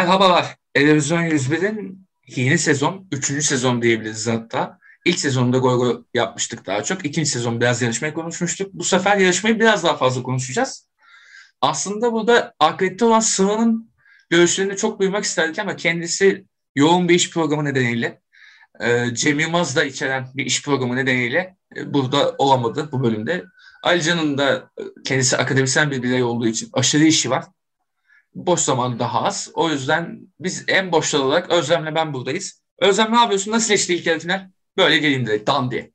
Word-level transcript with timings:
Merhabalar. 0.00 0.56
Televizyon 0.74 1.22
101'in 1.22 2.06
yeni 2.26 2.58
sezon, 2.58 3.08
üçüncü 3.12 3.42
sezon 3.42 3.82
diyebiliriz 3.82 4.26
hatta. 4.26 4.78
İlk 5.04 5.18
sezonda 5.18 5.58
gol 5.58 5.78
gol 5.78 6.04
yapmıştık 6.14 6.66
daha 6.66 6.82
çok. 6.82 7.04
İkinci 7.04 7.30
sezon 7.30 7.60
biraz 7.60 7.82
yarışmayı 7.82 8.14
konuşmuştuk. 8.14 8.74
Bu 8.74 8.84
sefer 8.84 9.16
yarışmayı 9.16 9.60
biraz 9.60 9.84
daha 9.84 9.96
fazla 9.96 10.22
konuşacağız. 10.22 10.88
Aslında 11.60 12.12
burada 12.12 12.54
akredite 12.58 13.04
olan 13.04 13.20
Sıla'nın 13.20 13.90
görüşlerini 14.30 14.76
çok 14.76 15.00
duymak 15.00 15.24
isterdik 15.24 15.58
ama 15.58 15.76
kendisi 15.76 16.44
yoğun 16.74 17.08
bir 17.08 17.14
iş 17.14 17.30
programı 17.30 17.64
nedeniyle 17.64 18.20
e, 18.80 19.14
Cem 19.14 19.38
Yılmaz 19.38 19.76
da 19.76 19.84
içeren 19.84 20.28
bir 20.34 20.46
iş 20.46 20.62
programı 20.62 20.96
nedeniyle 20.96 21.56
e, 21.76 21.94
burada 21.94 22.34
olamadı 22.38 22.88
bu 22.92 23.02
bölümde. 23.02 23.44
Alican'ın 23.82 24.38
da 24.38 24.70
e, 24.78 24.82
kendisi 25.04 25.36
akademisyen 25.36 25.90
bir 25.90 26.02
birey 26.02 26.22
olduğu 26.22 26.46
için 26.46 26.68
aşırı 26.72 27.04
işi 27.04 27.30
var 27.30 27.44
boş 28.34 28.60
zamanı 28.60 28.98
daha 28.98 29.22
az. 29.22 29.50
O 29.54 29.70
yüzden 29.70 30.20
biz 30.40 30.64
en 30.68 30.92
boşlar 30.92 31.20
olarak 31.20 31.50
Özlem'le 31.50 31.94
ben 31.94 32.14
buradayız. 32.14 32.62
Özlem 32.78 33.12
ne 33.12 33.16
yapıyorsun? 33.16 33.52
Nasıl 33.52 33.74
geçti 33.74 33.94
ilk 33.94 34.06
yarı 34.06 34.18
final? 34.18 34.50
Böyle 34.76 34.98
geleyim 34.98 35.26
direkt 35.26 35.48
dan 35.48 35.70
diye. 35.70 35.90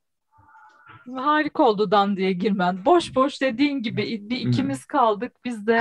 Harika 1.14 1.62
oldu 1.62 1.90
dan 1.90 2.16
diye 2.16 2.32
girmen. 2.32 2.84
Boş 2.84 3.14
boş 3.14 3.40
dediğin 3.40 3.82
gibi 3.82 4.20
bir 4.30 4.36
ikimiz 4.36 4.84
kaldık. 4.84 5.32
Biz 5.44 5.66
de 5.66 5.80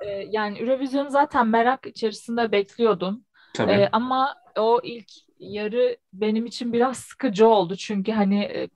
e, 0.00 0.10
yani 0.30 0.58
Eurovision'u 0.58 1.10
zaten 1.10 1.48
merak 1.48 1.86
içerisinde 1.86 2.52
bekliyordum. 2.52 3.24
Tabii. 3.54 3.72
E, 3.72 3.88
ama 3.92 4.34
o 4.58 4.80
ilk 4.82 5.10
yarı 5.38 5.96
benim 6.12 6.46
için 6.46 6.72
biraz 6.72 6.98
sıkıcı 6.98 7.48
oldu. 7.48 7.76
Çünkü 7.76 8.12
hani 8.12 8.42
e, 8.42 8.68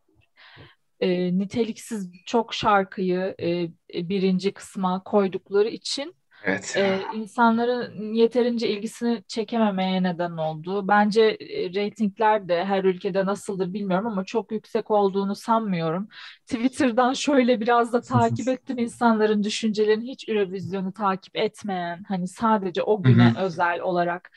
e, 1.00 1.38
niteliksiz 1.38 2.10
çok 2.26 2.54
şarkıyı 2.54 3.34
e, 3.40 3.68
birinci 4.08 4.52
kısma 4.52 5.02
koydukları 5.04 5.68
için 5.68 6.14
Evet. 6.44 6.74
Ee, 6.76 7.00
insanların 7.14 8.14
yeterince 8.14 8.68
ilgisini 8.68 9.22
çekememeye 9.28 10.02
neden 10.02 10.30
oldu. 10.30 10.88
Bence 10.88 11.22
e, 11.22 11.74
reytingler 11.74 12.48
de 12.48 12.64
her 12.64 12.84
ülkede 12.84 13.26
nasıldır 13.26 13.72
bilmiyorum 13.72 14.06
ama 14.06 14.24
çok 14.24 14.52
yüksek 14.52 14.90
olduğunu 14.90 15.34
sanmıyorum. 15.34 16.08
Twitter'dan 16.46 17.12
şöyle 17.12 17.60
biraz 17.60 17.92
da 17.92 18.00
takip 18.00 18.48
ettim 18.48 18.78
insanların 18.78 19.42
düşüncelerini 19.42 20.10
hiç 20.12 20.28
Eurovision'u 20.28 20.92
takip 20.92 21.36
etmeyen 21.36 22.02
hani 22.08 22.28
sadece 22.28 22.82
o 22.82 23.02
güne 23.02 23.30
Hı-hı. 23.34 23.44
özel 23.44 23.80
olarak 23.80 24.30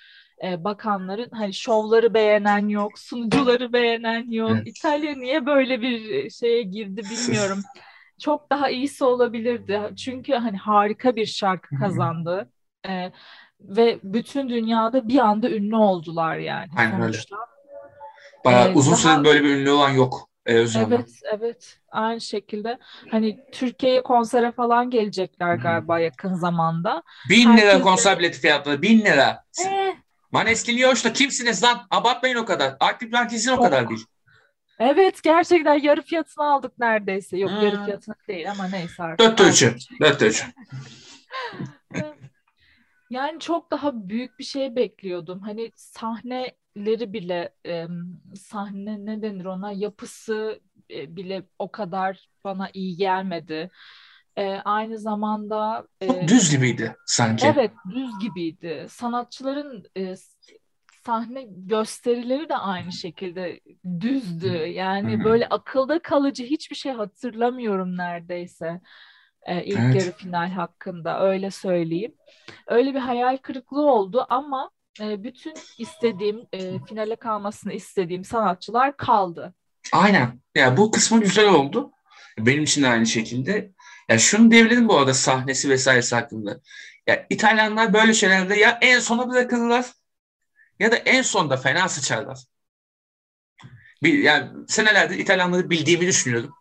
e, 0.43 0.63
bakanların 0.63 1.29
hani 1.31 1.53
şovları 1.53 2.13
beğenen 2.13 2.67
yok, 2.67 2.99
sunucuları 2.99 3.73
beğenen 3.73 4.31
yok. 4.31 4.51
Evet. 4.55 4.67
İtalya 4.67 5.15
niye 5.15 5.45
böyle 5.45 5.81
bir 5.81 6.29
şeye 6.29 6.61
girdi 6.63 7.01
bilmiyorum. 7.09 7.61
çok 8.21 8.49
daha 8.49 8.69
iyisi 8.69 9.03
olabilirdi. 9.03 9.81
Çünkü 9.97 10.33
hani 10.33 10.57
harika 10.57 11.15
bir 11.15 11.25
şarkı 11.25 11.79
kazandı. 11.79 12.49
Ee, 12.89 13.11
ve 13.59 13.99
bütün 14.03 14.49
dünyada 14.49 15.07
bir 15.07 15.19
anda 15.19 15.49
ünlü 15.49 15.75
oldular 15.75 16.37
yani 16.37 16.69
Aynen 16.77 16.99
sonuçta. 16.99 17.35
öyle. 17.35 17.45
Bayağı 18.45 18.69
ee, 18.69 18.73
uzun 18.73 18.95
süredir 18.95 19.23
böyle 19.23 19.43
bir 19.43 19.49
ünlü 19.49 19.69
olan 19.69 19.89
yok. 19.89 20.29
E, 20.45 20.53
evet, 20.53 21.09
evet. 21.33 21.79
Aynı 21.91 22.21
şekilde. 22.21 22.77
Hani 23.11 23.39
Türkiye'ye 23.51 24.03
konsere 24.03 24.51
falan 24.51 24.89
gelecekler 24.89 25.55
galiba 25.55 25.99
yakın 25.99 26.33
zamanda. 26.33 27.03
Bin 27.29 27.49
Herkes 27.49 27.65
lira 27.65 27.81
konser 27.81 28.19
bileti 28.19 28.39
fiyatları. 28.39 28.81
Bin 28.81 29.01
lira. 29.01 29.43
Ee, 29.65 29.95
Maneskin 30.31 30.77
Yoş'ta 30.77 31.13
kimsiniz 31.13 31.63
lan? 31.63 31.87
Abartmayın 31.91 32.35
o 32.35 32.45
kadar. 32.45 32.75
Aktif 32.79 33.11
Blankiz'in 33.11 33.51
o 33.51 33.61
kadar 33.61 33.89
değil. 33.89 34.05
Evet 34.81 35.23
gerçekten 35.23 35.73
yarı 35.73 36.01
fiyatını 36.01 36.45
aldık 36.45 36.79
neredeyse. 36.79 37.37
Yok 37.37 37.51
hmm. 37.51 37.61
yarı 37.61 37.85
fiyatını 37.85 38.15
değil 38.27 38.51
ama 38.51 38.67
neyse 38.67 39.03
artık. 39.03 39.19
Dörtte 39.19 39.49
üçü. 39.49 39.75
Dörtte 40.01 40.27
üçü. 40.27 40.45
yani 43.09 43.39
çok 43.39 43.71
daha 43.71 44.09
büyük 44.09 44.39
bir 44.39 44.43
şey 44.43 44.75
bekliyordum. 44.75 45.39
Hani 45.39 45.71
sahneleri 45.75 47.13
bile 47.13 47.53
e, 47.65 47.87
sahne 48.35 49.05
ne 49.05 49.21
denir 49.21 49.45
ona 49.45 49.71
yapısı 49.71 50.59
e, 50.91 51.15
bile 51.15 51.43
o 51.59 51.71
kadar 51.71 52.29
bana 52.43 52.69
iyi 52.73 52.97
gelmedi. 52.97 53.71
E, 54.37 54.53
aynı 54.55 54.99
zamanda 54.99 55.87
e, 56.01 56.27
düz 56.27 56.51
gibiydi 56.51 56.95
sanki. 57.05 57.47
Evet, 57.47 57.71
düz 57.89 58.19
gibiydi. 58.21 58.85
Sanatçıların 58.89 59.83
e, 59.97 60.15
sahne 61.05 61.45
gösterileri 61.47 62.49
de 62.49 62.55
aynı 62.55 62.91
şekilde 62.91 63.59
düzdü. 63.99 64.53
Yani 64.57 65.23
böyle 65.23 65.47
akılda 65.47 66.01
kalıcı 66.01 66.43
hiçbir 66.43 66.75
şey 66.75 66.91
hatırlamıyorum 66.91 67.97
neredeyse 67.97 68.81
e, 69.43 69.63
ilk 69.63 69.79
evet. 69.79 69.95
yarı 69.95 70.11
final 70.11 70.51
hakkında 70.51 71.21
öyle 71.21 71.51
söyleyeyim. 71.51 72.13
Öyle 72.67 72.93
bir 72.93 72.99
hayal 72.99 73.37
kırıklığı 73.37 73.91
oldu 73.91 74.25
ama 74.29 74.69
e, 75.01 75.23
bütün 75.23 75.53
istediğim 75.77 76.47
e, 76.53 76.79
finale 76.89 77.15
kalmasını 77.15 77.73
istediğim 77.73 78.23
sanatçılar 78.23 78.97
kaldı. 78.97 79.53
Aynen. 79.93 80.41
Ya 80.55 80.77
bu 80.77 80.91
kısmı 80.91 81.21
güzel 81.21 81.49
oldu. 81.49 81.91
Benim 82.39 82.63
için 82.63 82.83
de 82.83 82.87
aynı 82.87 83.05
şekilde. 83.05 83.71
Ya 84.09 84.17
şunu 84.17 84.51
diyebilirim 84.51 84.87
bu 84.87 84.97
arada 84.97 85.13
sahnesi 85.13 85.69
vesairesi 85.69 86.15
hakkında. 86.15 86.59
Ya 87.07 87.25
İtalyanlar 87.29 87.93
böyle 87.93 88.13
şeylerde 88.13 88.55
ya 88.55 88.77
en 88.81 88.99
sona 88.99 89.29
bırakırlar 89.29 89.85
ya 90.81 90.91
da 90.91 90.95
en 90.95 91.21
sonda 91.21 91.57
fena 91.57 91.89
sıçarlar. 91.89 92.39
Bir, 94.03 94.19
yani 94.19 94.49
senelerdir 94.67 95.19
İtalyanları 95.19 95.69
bildiğimi 95.69 96.07
düşünüyordum. 96.07 96.53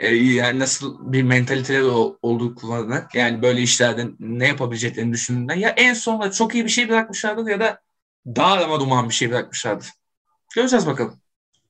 Ee, 0.00 0.14
yani 0.14 0.58
nasıl 0.58 1.12
bir 1.12 1.22
mentaliteleri 1.22 1.84
olduklarını 2.22 3.08
yani 3.14 3.42
böyle 3.42 3.60
işlerden 3.60 4.16
ne 4.18 4.48
yapabileceklerini 4.48 5.12
düşündüğümden 5.12 5.54
ya 5.54 5.68
en 5.68 5.94
sonunda 5.94 6.30
çok 6.32 6.54
iyi 6.54 6.64
bir 6.64 6.70
şey 6.70 6.88
bırakmışlardır 6.88 7.46
ya 7.46 7.60
da 7.60 7.80
dağlama 8.26 8.80
duman 8.80 9.08
bir 9.08 9.14
şey 9.14 9.30
bırakmışlardır. 9.30 9.88
Göreceğiz 10.54 10.86
bakalım. 10.86 11.20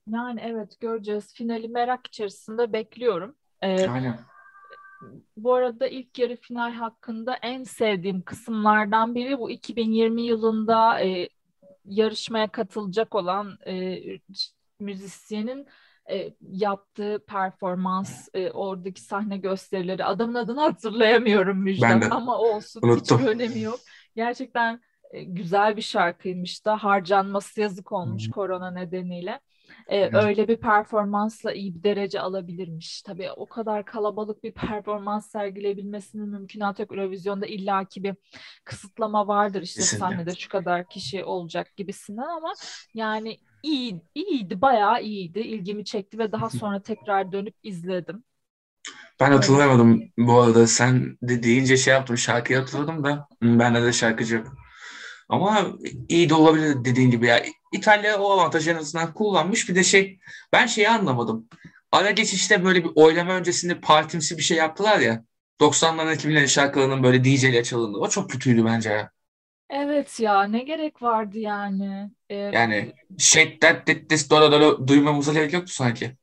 Yani 0.09 0.41
evet 0.45 0.81
göreceğiz. 0.81 1.35
Finali 1.35 1.69
merak 1.69 2.07
içerisinde 2.07 2.73
bekliyorum. 2.73 3.35
Ee, 3.63 3.89
Aynen. 3.89 4.19
Bu 5.37 5.55
arada 5.55 5.89
ilk 5.89 6.19
yarı 6.19 6.37
final 6.37 6.73
hakkında 6.73 7.35
en 7.35 7.65
sevdiğim 7.65 8.23
kısımlardan 8.23 9.15
biri 9.15 9.39
bu 9.39 9.51
2020 9.51 10.23
yılında 10.23 11.01
e, 11.01 11.29
yarışmaya 11.89 12.49
katılacak 12.49 13.15
olan 13.15 13.59
e, 13.67 13.99
müzisyenin 14.81 15.67
e, 16.11 16.35
yaptığı 16.41 17.25
performans, 17.27 18.29
e, 18.35 18.51
oradaki 18.51 19.01
sahne 19.01 19.37
gösterileri, 19.37 20.05
adamın 20.05 20.35
adını 20.35 20.61
hatırlayamıyorum 20.61 21.59
Müjdat 21.59 22.13
ama 22.13 22.39
olsun 22.39 22.81
Unuttum. 22.83 23.19
hiçbir 23.19 23.31
önemi 23.31 23.61
yok. 23.61 23.81
Gerçekten 24.17 24.81
e, 25.11 25.25
güzel 25.25 25.77
bir 25.77 25.83
şarkıymış 25.83 26.65
da 26.65 26.77
harcanması 26.77 27.61
yazık 27.61 27.93
olmuş 27.93 28.27
hmm. 28.27 28.33
korona 28.33 28.71
nedeniyle 28.71 29.41
e, 29.89 30.11
öyle 30.13 30.49
bir 30.49 30.57
performansla 30.57 31.53
iyi 31.53 31.75
bir 31.75 31.83
derece 31.83 32.21
alabilirmiş. 32.21 33.03
Tabii 33.03 33.31
o 33.37 33.47
kadar 33.49 33.85
kalabalık 33.85 34.45
bir 34.45 34.53
performans 34.53 35.31
sergileyebilmesinin 35.31 36.29
mümkünatı 36.29 36.83
yok. 36.83 36.93
Eurovizyonda 36.93 37.47
illaki 37.47 38.03
bir 38.05 38.15
kısıtlama 38.65 39.29
vardır 39.29 39.63
işte 39.63 39.83
Kesinlikle. 39.83 39.89
sahnede 39.89 40.35
şu 40.35 40.49
kadar 40.49 40.89
kişi 40.89 41.25
olacak 41.25 41.77
gibisinden 41.77 42.23
ama 42.29 42.57
yani 42.95 43.39
iyi, 43.63 44.03
iyiydi, 44.15 44.61
bayağı 44.61 45.03
iyiydi. 45.03 45.41
İlgimi 45.41 45.85
çekti 45.85 46.19
ve 46.19 46.33
daha 46.33 46.51
sonra 46.51 46.83
tekrar 46.83 47.33
dönüp 47.33 47.55
izledim. 47.63 48.25
Ben 49.21 49.33
hatırlayamadım 49.33 50.03
bu 50.19 50.41
arada. 50.41 50.67
Sen 50.67 51.19
de 51.23 51.43
deyince 51.43 51.77
şey 51.77 51.95
yaptım. 51.95 52.19
Şarkıyı 52.19 52.59
hatırladım 52.59 53.05
da 53.05 53.29
bende 53.43 53.83
de 53.83 53.93
şarkıcı. 53.93 54.45
Ama 55.29 55.67
iyi 56.09 56.31
de 56.31 56.35
olabilir 56.35 56.85
dediğin 56.87 57.11
gibi 57.11 57.27
ya. 57.27 57.45
İtalya 57.73 58.19
o 58.21 58.31
avantajı 58.33 58.71
en 58.71 58.77
azından 58.77 59.15
kullanmış. 59.15 59.69
Bir 59.69 59.75
de 59.75 59.85
şey 59.85 60.19
ben 60.53 60.67
şeyi 60.67 60.89
anlamadım. 60.89 61.49
Ara 61.93 62.11
geçişte 62.11 62.65
böyle 62.65 62.85
bir 62.85 62.91
oylama 62.95 63.33
öncesinde 63.35 63.81
partimsi 63.81 64.39
bir 64.39 64.43
şey 64.43 64.57
yaptılar 64.57 64.99
ya. 65.01 65.25
90'ların 65.61 66.15
2000'lerin 66.15 66.47
şarkılarının 66.49 67.03
böyle 67.03 67.25
DJ 67.25 67.45
ile 67.45 67.65
çalındı. 67.65 67.99
O 67.99 68.09
çok 68.09 68.31
kötüydü 68.31 68.65
bence 68.65 68.91
ya. 68.91 69.11
Evet 69.71 70.21
ya 70.21 70.43
ne 70.45 70.63
gerek 70.65 71.03
vardı 71.03 71.39
yani. 71.39 72.11
Ee, 72.31 72.35
yani 72.53 72.95
shake 73.19 73.59
that 73.61 73.87
that 73.87 74.09
this 74.09 74.31
do 74.31 74.41
do 74.41 74.61
do 74.61 74.89
duymamıza 74.89 75.33
gerek 75.33 75.53
yoktu 75.53 75.73
sanki. 75.73 76.17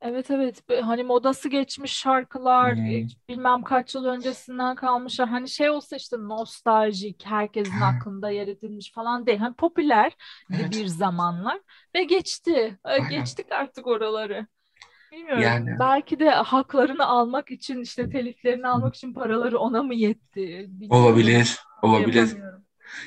Evet 0.00 0.30
evet. 0.30 0.62
Hani 0.82 1.02
modası 1.02 1.48
geçmiş 1.48 1.92
şarkılar 1.92 2.76
hmm. 2.76 3.06
bilmem 3.28 3.62
kaç 3.62 3.94
yıl 3.94 4.04
öncesinden 4.04 4.74
kalmışlar. 4.74 5.28
Hani 5.28 5.48
şey 5.48 5.70
olsa 5.70 5.96
işte 5.96 6.16
nostaljik 6.16 7.26
herkesin 7.26 7.80
aklında 7.80 8.30
yer 8.30 8.48
edilmiş 8.48 8.92
falan 8.92 9.26
değil. 9.26 9.38
Hani 9.38 9.54
popüler 9.54 10.12
evet. 10.54 10.72
bir 10.72 10.86
zamanlar 10.86 11.60
ve 11.94 12.04
geçti. 12.04 12.78
Aynen. 12.84 13.10
geçtik 13.10 13.52
artık 13.52 13.86
oraları. 13.86 14.46
Bilmiyorum. 15.12 15.42
Yani. 15.42 15.70
belki 15.80 16.20
de 16.20 16.30
haklarını 16.30 17.06
almak 17.06 17.50
için 17.50 17.80
işte 17.80 18.10
teliflerini 18.10 18.68
almak 18.68 18.94
için 18.94 19.14
paraları 19.14 19.58
ona 19.58 19.82
mı 19.82 19.94
yetti? 19.94 20.66
Bilmiyorum. 20.68 20.96
olabilir 20.96 21.60
olabilir. 21.82 22.36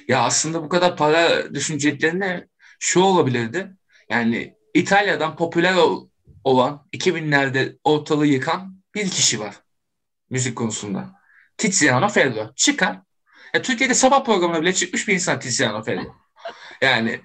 Ya 0.08 0.22
aslında 0.24 0.64
bu 0.64 0.70
kadar 0.70 0.98
para 0.98 1.54
düşüneceklerine 1.54 2.48
şu 2.80 3.02
olabilirdi. 3.02 3.76
Yani 4.10 4.56
İtalya'dan 4.74 5.36
popüler 5.36 5.76
olan 6.44 6.88
2000'lerde 6.94 7.78
ortalığı 7.84 8.28
yıkan 8.28 8.84
bir 8.96 9.10
kişi 9.10 9.40
var 9.40 9.56
müzik 10.30 10.56
konusunda. 10.56 11.12
Tiziano 11.58 12.10
Ferro 12.10 12.54
çıkar 12.56 13.00
Ya, 13.54 13.62
Türkiye'de 13.62 13.94
sabah 13.94 14.26
programına 14.26 14.62
bile 14.62 14.74
çıkmış 14.74 15.08
bir 15.08 15.14
insan 15.14 15.40
Tiziano 15.40 15.84
Ferro. 15.84 16.16
Yani 16.82 17.22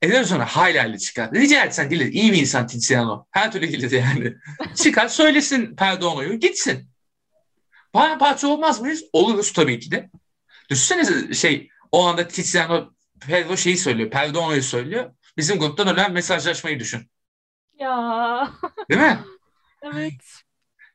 televizyona 0.00 0.44
hayli 0.46 0.78
hayli 0.78 0.98
çıkar. 0.98 1.32
Rica 1.32 1.64
etsen 1.64 1.88
gelir. 1.88 2.12
İyi 2.12 2.32
bir 2.32 2.38
insan 2.38 2.66
Tiziano. 2.66 3.26
Her 3.30 3.52
türlü 3.52 3.66
gelir 3.66 3.90
yani. 3.90 4.34
çıkar 4.74 5.08
söylesin 5.08 5.76
Perdono'yu 5.76 6.40
gitsin. 6.40 6.90
Paramparça 7.92 8.48
olmaz 8.48 8.80
mıyız? 8.80 9.04
Oluruz 9.12 9.52
tabii 9.52 9.80
ki 9.80 9.90
de. 9.90 10.10
Düşünsenize 10.70 11.34
şey 11.34 11.68
o 11.92 12.06
anda 12.06 12.28
Tiziano 12.28 12.90
Ferro 13.20 13.56
şeyi 13.56 13.76
söylüyor. 13.76 14.10
Perdono'yu 14.10 14.62
söylüyor. 14.62 15.12
Bizim 15.36 15.58
gruptan 15.58 15.88
ölen 15.88 16.12
mesajlaşmayı 16.12 16.80
düşün. 16.80 17.10
Ya. 17.78 18.52
Değil 18.90 19.00
mi? 19.00 19.18
evet. 19.82 20.12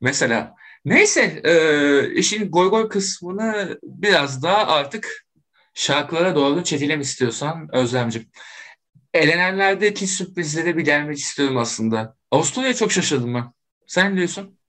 Mesela 0.01 0.55
neyse 0.85 1.41
e, 1.43 2.13
işin 2.15 2.51
goy 2.51 2.69
goy 2.69 2.89
kısmını 2.89 3.79
biraz 3.83 4.43
daha 4.43 4.67
artık 4.67 5.25
şarkılara 5.73 6.35
doğru 6.35 6.63
çekelim 6.63 7.01
istiyorsan 7.01 7.67
Özlemciğim. 7.75 8.29
Elenenlerdeki 9.13 10.07
sürprizlere 10.07 10.77
bir 10.77 10.85
gelmek 10.85 11.17
istiyorum 11.19 11.57
aslında. 11.57 12.17
Avusturya'ya 12.31 12.75
çok 12.75 12.91
şaşırdım 12.91 13.35
ben. 13.35 13.53
Sen 13.87 14.17
diyorsun? 14.17 14.59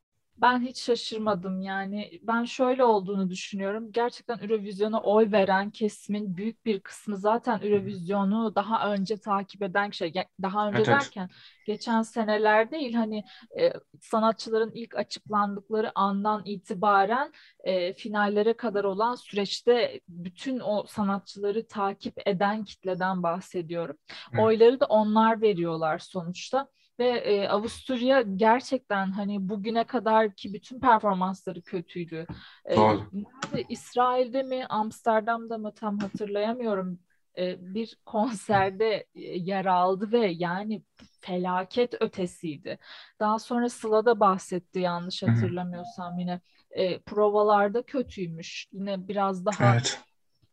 Ben 0.42 0.60
hiç 0.60 0.82
şaşırmadım 0.82 1.62
yani. 1.62 2.20
Ben 2.22 2.44
şöyle 2.44 2.84
olduğunu 2.84 3.30
düşünüyorum. 3.30 3.92
Gerçekten 3.92 4.38
Eurovision'a 4.38 5.02
oy 5.02 5.32
veren 5.32 5.70
kesimin 5.70 6.36
büyük 6.36 6.66
bir 6.66 6.80
kısmı 6.80 7.16
zaten 7.16 7.60
Eurovision'u 7.62 8.54
daha 8.54 8.92
önce 8.92 9.16
takip 9.20 9.62
eden 9.62 9.90
şey. 9.90 10.12
Daha 10.42 10.68
önce 10.68 10.76
Evet, 10.78 10.88
evet. 10.88 11.00
derken 11.00 11.28
geçen 11.66 12.02
seneler 12.02 12.70
değil 12.70 12.94
hani 12.94 13.24
e, 13.60 13.72
sanatçıların 14.00 14.70
ilk 14.74 14.96
açıklandıkları 14.96 15.92
andan 15.94 16.42
itibaren 16.44 17.32
e, 17.64 17.92
finallere 17.94 18.56
kadar 18.56 18.84
olan 18.84 19.14
süreçte 19.14 20.00
bütün 20.08 20.60
o 20.60 20.84
sanatçıları 20.88 21.68
takip 21.68 22.28
eden 22.28 22.64
kitleden 22.64 23.22
bahsediyorum. 23.22 23.96
Hı. 24.32 24.42
Oyları 24.42 24.80
da 24.80 24.86
onlar 24.86 25.42
veriyorlar 25.42 25.98
sonuçta. 25.98 26.68
Ve 27.02 27.08
e, 27.08 27.48
Avusturya 27.48 28.22
gerçekten 28.22 29.12
hani 29.12 29.48
bugüne 29.48 29.84
kadar 29.84 30.34
ki 30.36 30.52
bütün 30.54 30.80
performansları 30.80 31.62
kötüydü. 31.62 32.26
E, 32.64 33.00
nerede, 33.12 33.64
İsrail'de 33.68 34.42
mi 34.42 34.66
Amsterdam'da 34.68 35.58
mı 35.58 35.74
tam 35.74 35.98
hatırlayamıyorum. 35.98 37.00
E, 37.38 37.74
bir 37.74 37.96
konserde 38.06 39.06
e, 39.14 39.20
yer 39.22 39.64
aldı 39.64 40.12
ve 40.12 40.26
yani 40.38 40.82
felaket 41.20 41.94
ötesiydi. 42.02 42.78
Daha 43.20 43.38
sonra 43.38 43.68
Sıla 43.68 44.04
da 44.06 44.20
bahsetti 44.20 44.78
yanlış 44.80 45.22
hatırlamıyorsam 45.22 46.18
yine. 46.18 46.40
E, 46.70 47.00
provalarda 47.02 47.82
kötüymüş. 47.82 48.68
Yine 48.72 49.08
biraz 49.08 49.46
daha 49.46 49.74
Evet. 49.74 50.00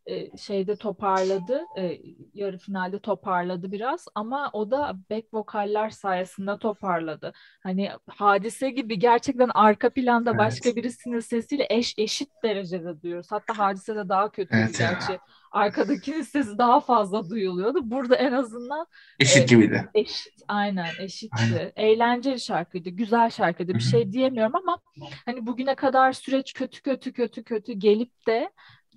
E, 0.06 0.36
şeyde 0.36 0.76
toparladı. 0.76 1.60
E, 1.78 1.98
yarı 2.34 2.58
finalde 2.58 2.98
toparladı 2.98 3.72
biraz 3.72 4.06
ama 4.14 4.50
o 4.52 4.70
da 4.70 4.96
back 5.10 5.34
vokaller 5.34 5.90
sayesinde 5.90 6.58
toparladı. 6.58 7.32
Hani 7.62 7.90
hadise 8.06 8.70
gibi 8.70 8.98
gerçekten 8.98 9.50
arka 9.54 9.90
planda 9.90 10.38
başka 10.38 10.68
Evet. 10.68 10.76
birisinin 10.76 11.20
sesiyle 11.20 11.66
eş 11.70 11.94
eşit 11.98 12.30
derecede 12.44 13.02
duyuyoruz. 13.02 13.32
Hatta 13.32 13.58
hadise 13.58 13.96
de 13.96 14.08
daha 14.08 14.30
kötüydü 14.30 14.50
Evet 14.64 14.80
ya. 14.80 14.90
gerçi. 14.90 15.18
Arkadakinin 15.52 16.22
sesi 16.22 16.58
daha 16.58 16.80
fazla 16.80 17.30
duyuluyordu. 17.30 17.90
Burada 17.90 18.16
en 18.16 18.32
azından 18.32 18.86
Eşit 19.18 19.42
e, 19.42 19.44
gibiydi. 19.54 19.90
Eşit, 19.94 20.32
aynen 20.48 20.90
eşitti. 20.98 21.32
Aynen. 21.40 21.72
Eğlenceli 21.76 22.40
şarkıydı, 22.40 22.88
güzel 22.88 23.30
şarkıydı. 23.30 23.74
Bir 23.74 23.80
hı. 23.80 23.84
şey 23.84 24.12
diyemiyorum 24.12 24.56
ama 24.56 24.78
hani 25.26 25.46
bugüne 25.46 25.74
kadar 25.74 26.12
süreç 26.12 26.52
kötü 26.52 26.82
kötü 26.82 27.12
kötü 27.12 27.44
kötü 27.44 27.72
gelip 27.72 28.26
de 28.26 28.50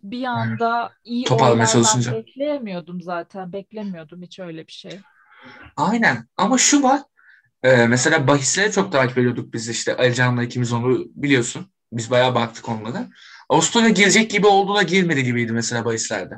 bir 0.03 0.23
anda 0.25 0.95
iyi 1.03 1.25
Toparlamaya 1.27 1.67
çalışınca. 1.67 2.11
bekleyemiyordum 2.11 3.01
zaten. 3.01 3.53
Beklemiyordum 3.53 4.21
hiç 4.21 4.39
öyle 4.39 4.67
bir 4.67 4.71
şey. 4.71 5.05
Aynen. 5.77 6.27
Ama 6.37 6.57
şu 6.57 6.83
var. 6.83 7.01
e, 7.63 7.87
mesela 7.87 8.27
bahisleri 8.27 8.71
çok 8.73 8.91
takip 8.91 9.17
ediyorduk 9.17 9.53
biz 9.53 9.69
işte. 9.69 9.97
Ali 9.97 10.15
Can'la 10.15 10.43
ikimiz 10.43 10.73
onu 10.73 11.05
biliyorsun. 11.15 11.67
Biz 11.93 12.11
bayağı 12.11 12.35
baktık 12.35 12.69
onlara. 12.69 13.07
Avusturya 13.49 13.89
girecek 13.89 14.31
gibi 14.31 14.47
oldu 14.47 14.75
da 14.75 14.83
girmedi 14.83 15.23
gibiydi 15.23 15.53
mesela 15.53 15.85
bahislerde. 15.85 16.35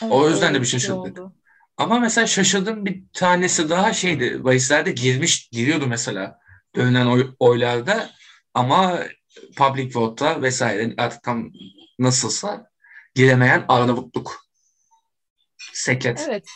Evet 0.00 0.12
O 0.12 0.30
yüzden 0.30 0.54
de 0.54 0.60
bir 0.60 0.66
şaşırdık. 0.66 1.22
oldu. 1.22 1.34
Ama 1.78 2.00
mesela 2.00 2.28
şaşırdığım 2.28 2.86
bir 2.86 3.04
tanesi 3.14 3.70
daha 3.70 3.94
şeydi. 3.94 4.44
Bahislerde 4.44 4.92
girmiş, 4.92 5.48
giriyordu 5.52 5.86
mesela 5.88 6.38
dönülen 6.76 7.06
oy- 7.06 7.30
oylarda. 7.38 8.10
Ama 8.54 9.00
public 9.56 9.90
vote'da 9.96 10.42
vesaire 10.42 10.94
artık 10.98 11.22
tam 11.22 11.50
nasılsa 11.98 12.71
giremeyen 13.14 13.64
Arnavutluk. 13.68 14.46
Seklet. 15.72 16.26
Evet 16.28 16.46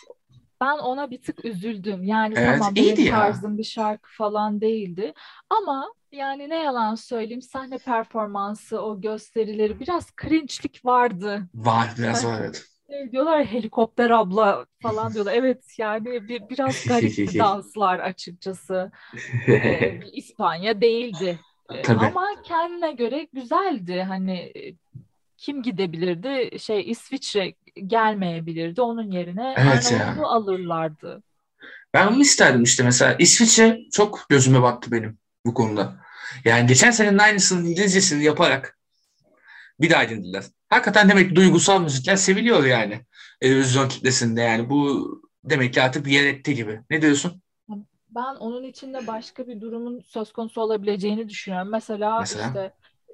ben 0.61 0.79
ona 0.79 1.11
bir 1.11 1.23
tık 1.23 1.45
üzüldüm. 1.45 2.05
Yani 2.05 2.35
Evet, 2.37 2.59
tamam 2.59 2.75
benim 2.77 3.05
ya. 3.05 3.15
tarzım 3.15 3.59
bir 3.59 3.65
şarkı 3.65 4.11
falan 4.13 4.61
değildi. 4.61 5.15
Ama 5.51 5.93
yani 6.13 6.49
ne 6.49 6.63
yalan 6.63 6.95
söyleyeyim 6.95 7.43
sahne 7.43 7.79
performansı, 7.79 8.81
o 8.81 9.01
gösterileri 9.01 9.81
biraz 9.81 10.07
cringe'lik 10.23 10.85
vardı. 10.85 11.49
Var 11.55 11.95
biraz 11.99 12.25
Hani 12.25 12.33
var 12.35 12.41
evet. 12.41 12.65
şey 12.91 13.13
diyorlar 13.13 13.45
helikopter 13.45 14.11
abla 14.11 14.67
falan 14.83 15.15
diyorlar. 15.15 15.33
Evet 15.33 15.65
yani 15.79 16.05
bir, 16.05 16.49
biraz 16.51 16.85
garipti 16.87 17.39
danslar 17.39 17.99
açıkçası. 17.99 18.91
Ee, 19.49 20.01
İspanya 20.13 20.81
değildi. 20.81 21.39
Tabii. 21.83 22.07
ama 22.07 22.27
kendine 22.45 22.93
göre 22.93 23.29
güzeldi. 23.33 24.03
Hani 24.09 24.53
kim 25.37 25.63
gidebilirdi? 25.63 26.59
Şey 26.59 26.91
İsviçre 26.91 27.55
gelmeyebilirdi. 27.87 28.81
Onun 28.81 29.11
yerine 29.11 29.55
Evet 29.59 29.93
ya. 29.93 29.99
Arnavutluğu 29.99 30.27
alırlardı. 30.27 31.23
Ben 31.95 32.07
onu 32.07 32.21
isterdim 32.23 32.63
işte 32.63 32.83
mesela. 32.83 33.17
İsviçre 33.19 33.81
çok 33.93 34.27
gözüme 34.29 34.63
battı 34.63 34.93
benim 34.93 35.19
bu 35.47 35.55
konuda. 35.55 35.97
Yani 36.45 36.67
geçen 36.67 36.91
senenin 36.91 37.19
aynısının 37.19 37.65
İngilizcesini 37.65 38.25
yaparak 38.25 38.79
bir 39.81 39.91
daha 39.91 40.09
dinlediler. 40.09 40.45
Hakikaten 40.69 41.09
demek 41.09 41.29
ki 41.29 41.37
duygusal 41.37 41.81
müzikler 41.83 42.17
seviliyor 42.17 42.65
yani. 42.65 43.01
Televizyon 43.41 43.89
kitlesinde 43.89 44.41
yani. 44.41 44.71
Bu 44.71 45.09
demek 45.45 45.75
ki 45.75 45.83
artık 45.83 46.07
bir 46.07 46.13
yer 46.13 46.25
etti 46.27 46.55
gibi. 46.55 46.81
Ne 46.91 47.03
diyorsun? 47.03 47.43
Ben 48.11 48.35
onun 48.35 48.63
içinde 48.63 49.07
başka 49.07 49.47
bir 49.49 49.61
durumun 49.61 50.01
söz 50.01 50.33
konusu 50.33 50.61
olabileceğini 50.61 51.29
düşünüyorum. 51.29 51.71
Mesela, 51.71 52.21
Mesela? 52.21 52.47
işte 52.47 52.73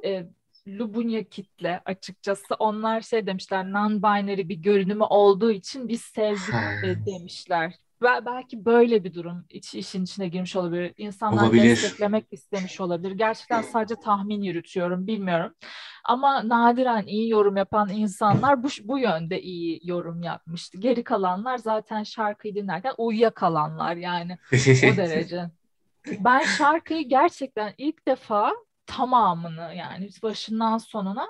e, 0.08 0.26
Lubunya 0.68 1.24
kitle 1.24 1.82
açıkçası 1.84 2.54
onlar 2.58 3.00
şey 3.00 3.26
demişler 3.26 3.64
non-binary 3.64 4.48
bir 4.48 4.56
görünümü 4.56 5.04
olduğu 5.04 5.50
için 5.50 5.88
biz 5.88 6.00
sevdik 6.00 7.06
demişler. 7.06 7.74
Ve 8.02 8.26
belki 8.26 8.64
böyle 8.64 9.04
bir 9.04 9.14
durum 9.14 9.44
iç, 9.50 9.74
işin 9.74 10.04
içine 10.04 10.28
girmiş 10.28 10.56
olabilir. 10.56 10.94
İnsanlar 10.96 11.42
Olabilir. 11.42 11.62
desteklemek 11.62 12.26
istemiş 12.30 12.80
olabilir. 12.80 13.12
Gerçekten 13.12 13.62
sadece 13.62 13.94
tahmin 14.04 14.42
yürütüyorum, 14.42 15.06
bilmiyorum. 15.06 15.54
Ama 16.04 16.48
nadiren 16.48 17.06
iyi 17.06 17.30
yorum 17.30 17.56
yapan 17.56 17.88
insanlar 17.88 18.62
bu, 18.62 18.68
bu 18.82 18.98
yönde 18.98 19.42
iyi 19.42 19.80
yorum 19.82 20.22
yapmıştı. 20.22 20.78
Geri 20.78 21.04
kalanlar 21.04 21.58
zaten 21.58 22.02
şarkıyı 22.02 22.54
dinlerken 22.54 22.94
uyuyakalanlar 22.98 23.96
yani 23.96 24.38
o 24.52 24.56
derece. 24.96 25.50
Ben 26.06 26.40
şarkıyı 26.40 27.08
gerçekten 27.08 27.74
ilk 27.78 28.08
defa 28.08 28.52
tamamını 28.86 29.74
yani 29.76 30.08
başından 30.22 30.78
sonuna 30.78 31.26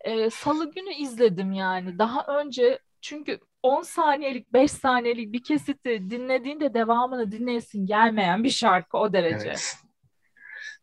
e, 0.00 0.30
salı 0.30 0.72
günü 0.72 0.94
izledim 0.94 1.52
yani. 1.52 1.98
Daha 1.98 2.26
önce 2.26 2.78
çünkü 3.00 3.38
10 3.62 3.82
saniyelik 3.82 4.52
5 4.52 4.70
saniyelik 4.70 5.32
bir 5.32 5.42
kesiti 5.42 6.10
dinlediğinde 6.10 6.74
devamını 6.74 7.32
dinleyesin 7.32 7.86
gelmeyen 7.86 8.44
bir 8.44 8.50
şarkı 8.50 8.98
o 8.98 9.12
derece. 9.12 9.48
Evet. 9.48 9.76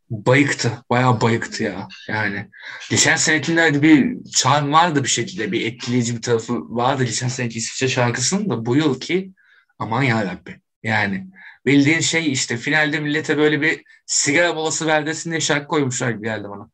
Bayıktı. 0.10 0.72
Bayağı 0.90 1.22
bayıktı 1.22 1.64
ya. 1.64 1.88
Yani 2.08 2.50
geçen 2.90 3.16
senekilerde 3.16 3.82
bir 3.82 4.24
charm 4.24 4.74
vardı 4.74 5.04
bir 5.04 5.10
şekilde. 5.10 5.52
Bir 5.52 5.66
etkileyici 5.66 6.16
bir 6.16 6.22
tarafı 6.22 6.54
vardı 6.76 7.04
geçen 7.04 7.28
seneki 7.28 7.58
İsviçre 7.58 7.88
şarkısının 7.88 8.50
da 8.50 8.66
bu 8.66 8.76
yılki 8.76 9.34
aman 9.80 10.04
yarabbi. 10.04 10.62
Yani 10.84 11.28
bildiğin 11.68 12.02
şey 12.02 12.34
işte 12.34 12.58
finalde 12.58 13.02
millete 13.02 13.38
böyle 13.40 13.62
bir 13.62 13.86
sigara 14.08 14.54
molası 14.54 14.88
verdesin 14.88 15.32
diye 15.32 15.42
şarkı 15.42 15.70
koymuşlar 15.70 16.12
gibi 16.12 16.26
geldi 16.26 16.50
bana. 16.50 16.72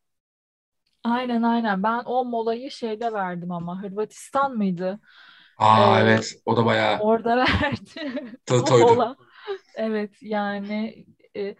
Aynen 1.04 1.42
aynen. 1.42 1.82
Ben 1.82 2.02
o 2.06 2.24
molayı 2.24 2.70
şeyde 2.70 3.12
verdim 3.12 3.52
ama 3.52 3.82
Hırvatistan 3.82 4.56
mıydı? 4.56 5.00
Aa 5.56 6.00
Ee, 6.00 6.02
evet 6.02 6.34
o 6.44 6.56
da 6.56 6.64
bayağı 6.66 7.00
Orada 7.00 7.36
verdi. 7.36 8.38
Mola. 8.70 9.16
Evet 9.74 10.22
yani 10.22 11.06
e, 11.36 11.56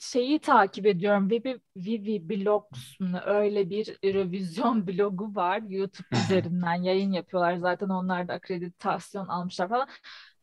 şeyi 0.00 0.38
takip 0.40 0.86
ediyorum. 0.86 1.30
Vivi, 1.30 1.60
Vivi 1.76 2.28
Blogs 2.30 2.98
öyle 3.26 3.70
bir 3.70 3.98
Eurovision 4.02 4.86
blogu 4.88 5.34
var. 5.36 5.62
YouTube 5.68 6.08
üzerinden 6.16 6.74
yayın 6.74 7.12
yapıyorlar. 7.12 7.56
Zaten 7.56 7.88
onlar 7.88 8.28
da 8.28 8.32
akreditasyon 8.34 9.28
almışlar 9.28 9.68
falan. 9.68 9.88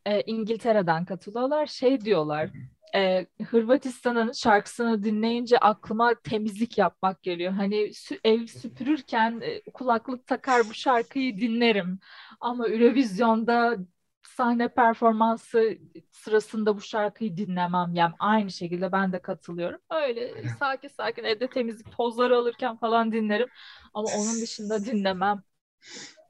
E, 0.06 0.20
İngiltere'den 0.22 1.04
katılıyorlar. 1.04 1.66
Şey 1.66 2.00
diyorlar. 2.00 2.50
e, 2.94 3.26
Hırvatistan'ın 3.50 4.32
şarkısını 4.32 5.02
dinleyince 5.04 5.58
aklıma 5.58 6.14
temizlik 6.24 6.78
yapmak 6.78 7.22
geliyor. 7.22 7.52
Hani 7.52 7.76
sü- 7.76 8.20
ev 8.24 8.46
süpürürken 8.46 9.40
e, 9.42 9.62
kulaklık 9.74 10.26
takar 10.26 10.68
bu 10.68 10.74
şarkıyı 10.74 11.40
dinlerim. 11.40 11.98
Ama 12.40 12.68
Eurovision'da 12.68 13.76
sahne 14.22 14.68
performansı 14.68 15.78
sırasında 16.12 16.76
bu 16.76 16.80
şarkıyı 16.80 17.36
dinlemem. 17.36 17.94
Yani 17.94 18.14
aynı 18.18 18.50
şekilde 18.50 18.92
ben 18.92 19.12
de 19.12 19.22
katılıyorum. 19.22 19.80
Öyle 19.90 20.48
sakin 20.58 20.88
sakin 20.88 21.24
evde 21.24 21.50
temizlik 21.50 21.90
tozları 21.90 22.36
alırken 22.36 22.76
falan 22.76 23.12
dinlerim. 23.12 23.48
Ama 23.94 24.08
onun 24.08 24.42
dışında 24.42 24.84
dinlemem. 24.86 25.42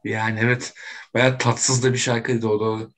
Yani 0.04 0.40
evet 0.42 0.74
bayağı 1.14 1.38
tatsız 1.38 1.82
da 1.84 1.92
bir 1.92 1.98
şarkıydı 1.98 2.48
o 2.48 2.60
doğru. 2.60 2.90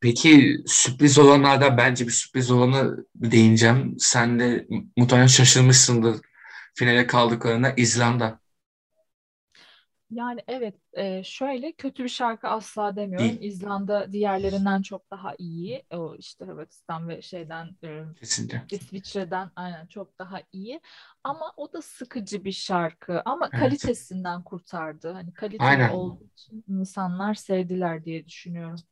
Peki 0.00 0.56
sürpriz 0.66 1.18
olanlardan 1.18 1.76
bence 1.76 2.06
bir 2.06 2.12
sürpriz 2.12 2.50
olanı 2.50 2.96
değineceğim. 3.14 3.94
Sen 3.98 4.40
de 4.40 4.66
muhtemelen 4.96 5.26
şaşırmışsındır 5.26 6.16
finale 6.74 7.06
kaldıklarına 7.06 7.72
İzlanda. 7.76 8.40
Yani 10.10 10.40
evet 10.48 10.74
e, 10.92 11.22
şöyle 11.24 11.72
kötü 11.72 12.04
bir 12.04 12.08
şarkı 12.08 12.48
asla 12.48 12.96
demiyorum. 12.96 13.36
İyi. 13.36 13.40
İzlanda 13.40 14.12
diğerlerinden 14.12 14.82
çok 14.82 15.10
daha 15.10 15.34
iyi. 15.38 15.84
O 15.90 16.16
işte 16.16 16.44
Hırvatistan 16.44 17.08
ve 17.08 17.22
şeyden 17.22 17.76
e, 17.84 18.04
Kesinlikle. 18.14 18.68
İsviçre'den 18.70 19.50
aynen 19.56 19.86
çok 19.86 20.18
daha 20.18 20.40
iyi. 20.52 20.80
Ama 21.24 21.52
o 21.56 21.72
da 21.72 21.82
sıkıcı 21.82 22.44
bir 22.44 22.52
şarkı. 22.52 23.22
Ama 23.24 23.52
Evet. 23.52 23.54
kalitesinden 23.54 24.42
kurtardı. 24.44 25.12
Hani 25.12 25.32
kaliteli 25.34 25.84
Aynen. 25.84 25.90
olduğu 25.90 26.24
için 26.24 26.64
insanlar 26.68 27.34
sevdiler 27.34 28.04
diye 28.04 28.26
düşünüyorum. 28.26 28.84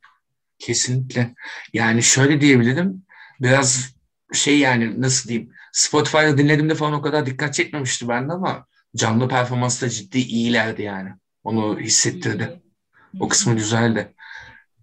Kesinlikle. 0.59 1.35
Yani 1.73 2.03
şöyle 2.03 2.41
diyebilirim. 2.41 3.07
Biraz 3.41 3.95
şey 4.33 4.59
yani 4.59 5.01
nasıl 5.01 5.29
diyeyim. 5.29 5.53
Spotify'da 5.73 6.39
dinlediğimde 6.39 6.75
falan 6.75 6.93
o 6.93 7.03
kadar 7.03 7.27
dikkat 7.27 7.55
çekmemişti 7.55 8.09
bende 8.09 8.33
ama 8.33 8.67
canlı 8.97 9.29
performansta 9.29 9.89
ciddi 9.89 10.19
iyilerdi 10.19 10.83
yani. 10.83 11.11
Onu 11.45 11.81
hissettirdi. 11.81 12.63
O 13.21 13.29
kısmı 13.29 13.55
güzeldi. 13.57 14.15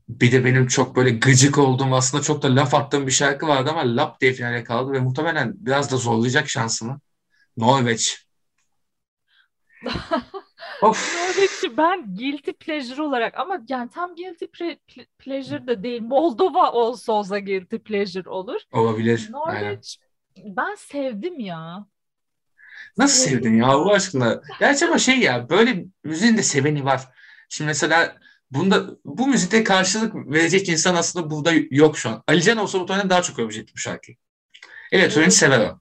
Bir 0.10 0.32
de 0.32 0.46
benim 0.46 0.68
çok 0.68 0.96
böyle 0.96 1.10
gıcık 1.10 1.58
olduğum 1.58 1.96
aslında 1.96 2.24
çok 2.24 2.44
da 2.44 2.56
laf 2.56 2.74
attığım 2.74 3.08
bir 3.08 3.12
şarkı 3.12 3.48
vardı 3.48 3.70
ama 3.72 3.96
lap 3.98 4.22
diye 4.22 4.34
finale 4.34 4.63
kaldı 4.63 4.92
ve 4.94 5.00
muhtemelen 5.00 5.53
biraz 5.58 5.92
da 5.92 5.98
zorlayacak 5.98 6.50
şansını. 6.50 7.00
Norveç. 7.58 8.25
Of. 10.84 11.16
Norveç'i 11.16 11.78
ben 11.78 12.16
guilty 12.16 12.52
pleasure 12.52 13.02
olarak 13.02 13.40
ama 13.40 13.62
yani 13.70 13.90
tam 13.90 14.16
guilty 14.16 14.46
pre- 14.46 14.78
ple- 14.90 15.08
pleasure 15.20 15.68
da 15.68 15.84
değil. 15.84 16.02
Moldova 16.02 16.72
olsa 16.72 17.13
olsa 17.13 17.40
guilty 17.40 17.75
pleasure 17.75 18.30
olur. 18.30 18.62
Olabilir. 18.72 19.30
Aynen. 19.46 19.63
Norveç 19.63 19.98
ben 20.46 20.75
sevdim 20.75 21.40
ya. 21.40 21.86
Nasıl 22.98 23.30
sevdin 23.30 23.56
ya 23.58 23.68
Allah 23.68 23.92
aşkına? 23.94 24.42
Gerçi 24.60 24.86
ama 24.86 24.98
şey 24.98 25.20
ya 25.20 25.50
böyle 25.50 25.86
müziğin 26.04 26.38
de 26.38 26.44
seveni 26.44 26.86
var. 26.86 27.02
Şimdi 27.50 27.68
mesela 27.68 28.18
bunda 28.52 28.90
bu 29.06 29.28
müzikte 29.28 29.63
karşılık 29.63 30.16
verecek 30.16 30.70
insan 30.70 30.96
aslında 30.96 31.30
burada 31.32 31.52
yok 31.72 31.98
şu 31.98 32.10
an. 32.10 32.24
Alican 32.28 32.58
olsa 32.58 32.78
muhtemelen 32.80 33.10
daha 33.10 33.22
çok 33.22 33.40
övecekti 33.40 33.74
bu 33.74 33.78
şarkıyı. 33.78 34.18
Elektronik 34.92 35.25
Evet. 35.28 35.34
sever 35.34 35.60
o. 35.60 35.80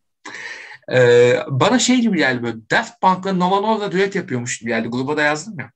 Ee, 0.93 1.39
bana 1.49 1.79
şey 1.79 2.01
gibi 2.01 2.17
geldi 2.17 2.43
böyle 2.43 2.57
Daft 2.71 3.01
Punk'la 3.01 3.33
Nova 3.33 3.61
Norda 3.61 3.93
düet 3.93 4.15
yapıyormuş 4.15 4.59
gibi 4.59 4.71
geldi. 4.71 4.89
Gruba 4.89 5.17
da 5.17 5.23
yazdım 5.23 5.59
ya. 5.59 5.73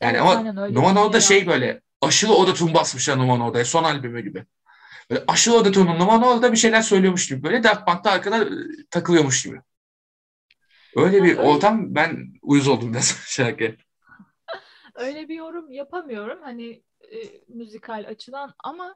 Yani 0.00 0.12
Evet, 0.12 0.20
ama 0.20 0.36
aynen 0.36 0.56
öyle 0.56 0.74
Nova 0.74 0.90
bir 0.90 0.94
Norda 0.94 1.20
şey 1.20 1.46
böyle 1.46 1.80
aşırı 2.00 2.32
autotune 2.32 2.74
basmışlar 2.74 3.18
Nova 3.18 3.36
Norda'ya 3.36 3.64
son 3.64 3.84
albümü 3.84 4.20
gibi. 4.20 4.44
Böyle 5.10 5.24
aşırı 5.28 5.54
autotune 5.54 5.98
Nova 5.98 6.18
Norda 6.18 6.52
bir 6.52 6.56
şeyler 6.56 6.82
söylüyormuş 6.82 7.28
gibi. 7.28 7.42
Böyle 7.42 7.62
Daft 7.62 7.86
Punk'ta 7.86 8.10
arkada 8.10 8.44
e, 8.44 8.48
takılıyormuş 8.90 9.42
gibi. 9.42 9.60
Öyle 10.96 11.22
bir 11.22 11.36
ortam 11.36 11.94
ben 11.94 12.32
uyuz 12.42 12.68
oldum 12.68 12.92
biraz 12.92 13.16
şarkı. 13.26 13.76
Öyle 14.94 15.28
bir 15.28 15.34
yorum 15.34 15.72
yapamıyorum 15.72 16.38
hani 16.42 16.82
e, 17.12 17.18
müzikal 17.48 18.04
açıdan 18.08 18.54
ama 18.58 18.94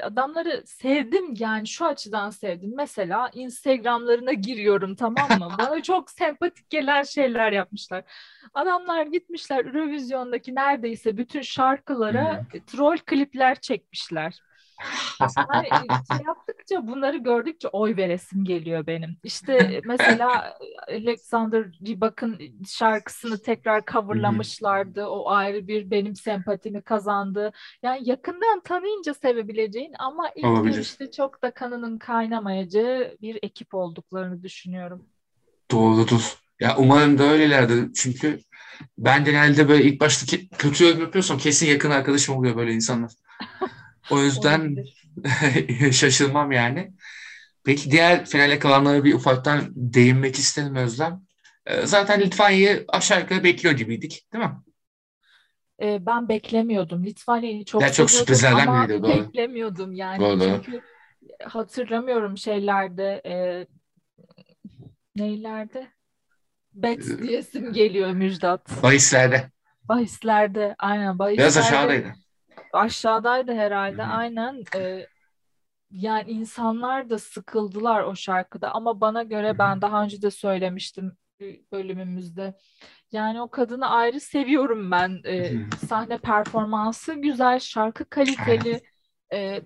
adamları 0.00 0.62
sevdim 0.66 1.34
yani 1.38 1.66
şu 1.66 1.86
açıdan 1.86 2.30
sevdim. 2.30 2.72
Mesela 2.76 3.30
Instagram'larına 3.34 4.32
giriyorum 4.32 4.94
tamam 4.94 5.38
mı? 5.38 5.48
Bana 5.58 5.82
çok 5.82 6.10
sempatik 6.10 6.70
gelen 6.70 7.02
şeyler 7.02 7.52
yapmışlar. 7.52 8.04
Adamlar 8.54 9.06
gitmişler 9.06 9.64
Eurovision'daki 9.64 10.54
neredeyse 10.54 11.16
bütün 11.16 11.42
şarkılara 11.42 12.46
e, 12.54 12.64
troll 12.64 12.96
klipler 12.96 13.60
çekmişler. 13.60 14.40
Yani 15.20 15.68
şey 16.12 16.26
yaptıkça 16.26 16.86
bunları 16.86 17.16
gördükçe 17.16 17.68
oy 17.68 17.96
veresim 17.96 18.44
geliyor 18.44 18.86
benim. 18.86 19.16
İşte 19.22 19.80
mesela 19.84 20.56
Alexander 20.88 21.64
Rybak'ın 21.86 22.38
şarkısını 22.68 23.42
tekrar 23.42 23.84
coverlamışlardı. 23.86 25.06
O 25.06 25.30
ayrı 25.30 25.68
bir 25.68 25.90
benim 25.90 26.16
sempatimi 26.16 26.82
kazandı. 26.82 27.52
Yani 27.82 28.08
yakından 28.08 28.60
tanıyınca 28.60 29.14
sevebileceğin 29.14 29.92
ama 29.98 30.30
ilk 30.36 30.44
Olabilir. 30.44 30.74
görüşte 30.74 31.10
çok 31.10 31.42
da 31.42 31.50
kanının 31.50 31.98
kaynamayacağı 31.98 33.16
bir 33.22 33.38
ekip 33.42 33.74
olduklarını 33.74 34.42
düşünüyorum. 34.42 35.06
Doğrudur. 35.70 36.38
Ya 36.60 36.76
umarım 36.78 37.18
da 37.18 37.24
öylelerdir. 37.24 37.92
Çünkü 37.94 38.40
ben 38.98 39.24
genelde 39.24 39.68
böyle 39.68 39.84
ilk 39.84 40.00
başta 40.00 40.36
kötü 40.58 40.84
yorum 40.84 41.00
yapıyorsam 41.00 41.38
kesin 41.38 41.66
yakın 41.66 41.90
arkadaşım 41.90 42.36
oluyor 42.36 42.56
böyle 42.56 42.72
insanlar. 42.72 43.12
O 44.10 44.22
yüzden 44.22 44.76
şaşırmam 45.92 46.52
yani. 46.52 46.92
Peki 47.64 47.90
diğer 47.90 48.26
finale 48.26 48.58
kalanlara 48.58 49.04
bir 49.04 49.14
ufaktan 49.14 49.62
değinmek 49.76 50.36
isterim 50.38 50.76
Özlem. 50.76 51.22
Ee, 51.66 51.86
Zaten 51.86 52.20
Litvanya'yı 52.20 52.84
aşağı 52.88 53.20
yukarı 53.20 53.44
bekliyor 53.44 53.74
gibiydik, 53.76 54.26
değil 54.32 54.44
mi? 54.44 54.52
Ee, 55.82 56.06
ben 56.06 56.28
beklemiyordum. 56.28 57.04
Litvanya'yı 57.06 57.64
çok 57.64 57.82
Ya 57.82 57.92
çok 57.92 58.10
sürprizlerden 58.10 58.68
ama 58.68 58.74
biriydi, 58.74 59.02
doğru. 59.02 59.32
beklemiyordum 59.32 59.92
yani. 59.92 60.20
Doğru. 60.20 60.38
Çünkü 60.38 60.80
hatırlamıyorum 61.44 62.38
şeylerde 62.38 63.22
e, 63.26 63.66
neylerde? 65.16 65.88
Bets 66.74 67.08
Ee, 67.10 67.22
diyesim 67.22 67.72
geliyor 67.72 68.10
Müjdat. 68.12 68.70
Bahislerde. 68.82 69.50
Bahislerde 69.88 70.74
aynen 70.78 71.18
Biraz 71.36 71.56
bahislerde 71.56 71.56
aşağıdaydı. 71.56 72.14
Aşağıdaydı 72.72 73.52
herhalde 73.52 74.02
Hı 74.02 74.06
hı. 74.06 74.10
aynen. 74.10 74.64
E, 74.76 75.06
yani 75.90 76.30
insanlar 76.30 77.10
da 77.10 77.18
sıkıldılar 77.18 78.02
o 78.02 78.16
şarkıda 78.16 78.72
ama 78.72 79.00
bana 79.00 79.22
göre 79.22 79.58
ben 79.58 79.82
daha 79.82 80.02
önce 80.02 80.22
de 80.22 80.30
söylemiştim 80.30 81.16
bölümümüzde. 81.72 82.54
Yani 83.12 83.42
o 83.42 83.50
kadını 83.50 83.88
ayrı 83.88 84.20
seviyorum 84.20 84.90
ben. 84.90 85.20
E, 85.26 85.52
sahne 85.88 86.18
performansı 86.18 87.14
güzel, 87.14 87.58
şarkı 87.58 88.04
kaliteli. 88.04 88.80
E, 89.32 89.62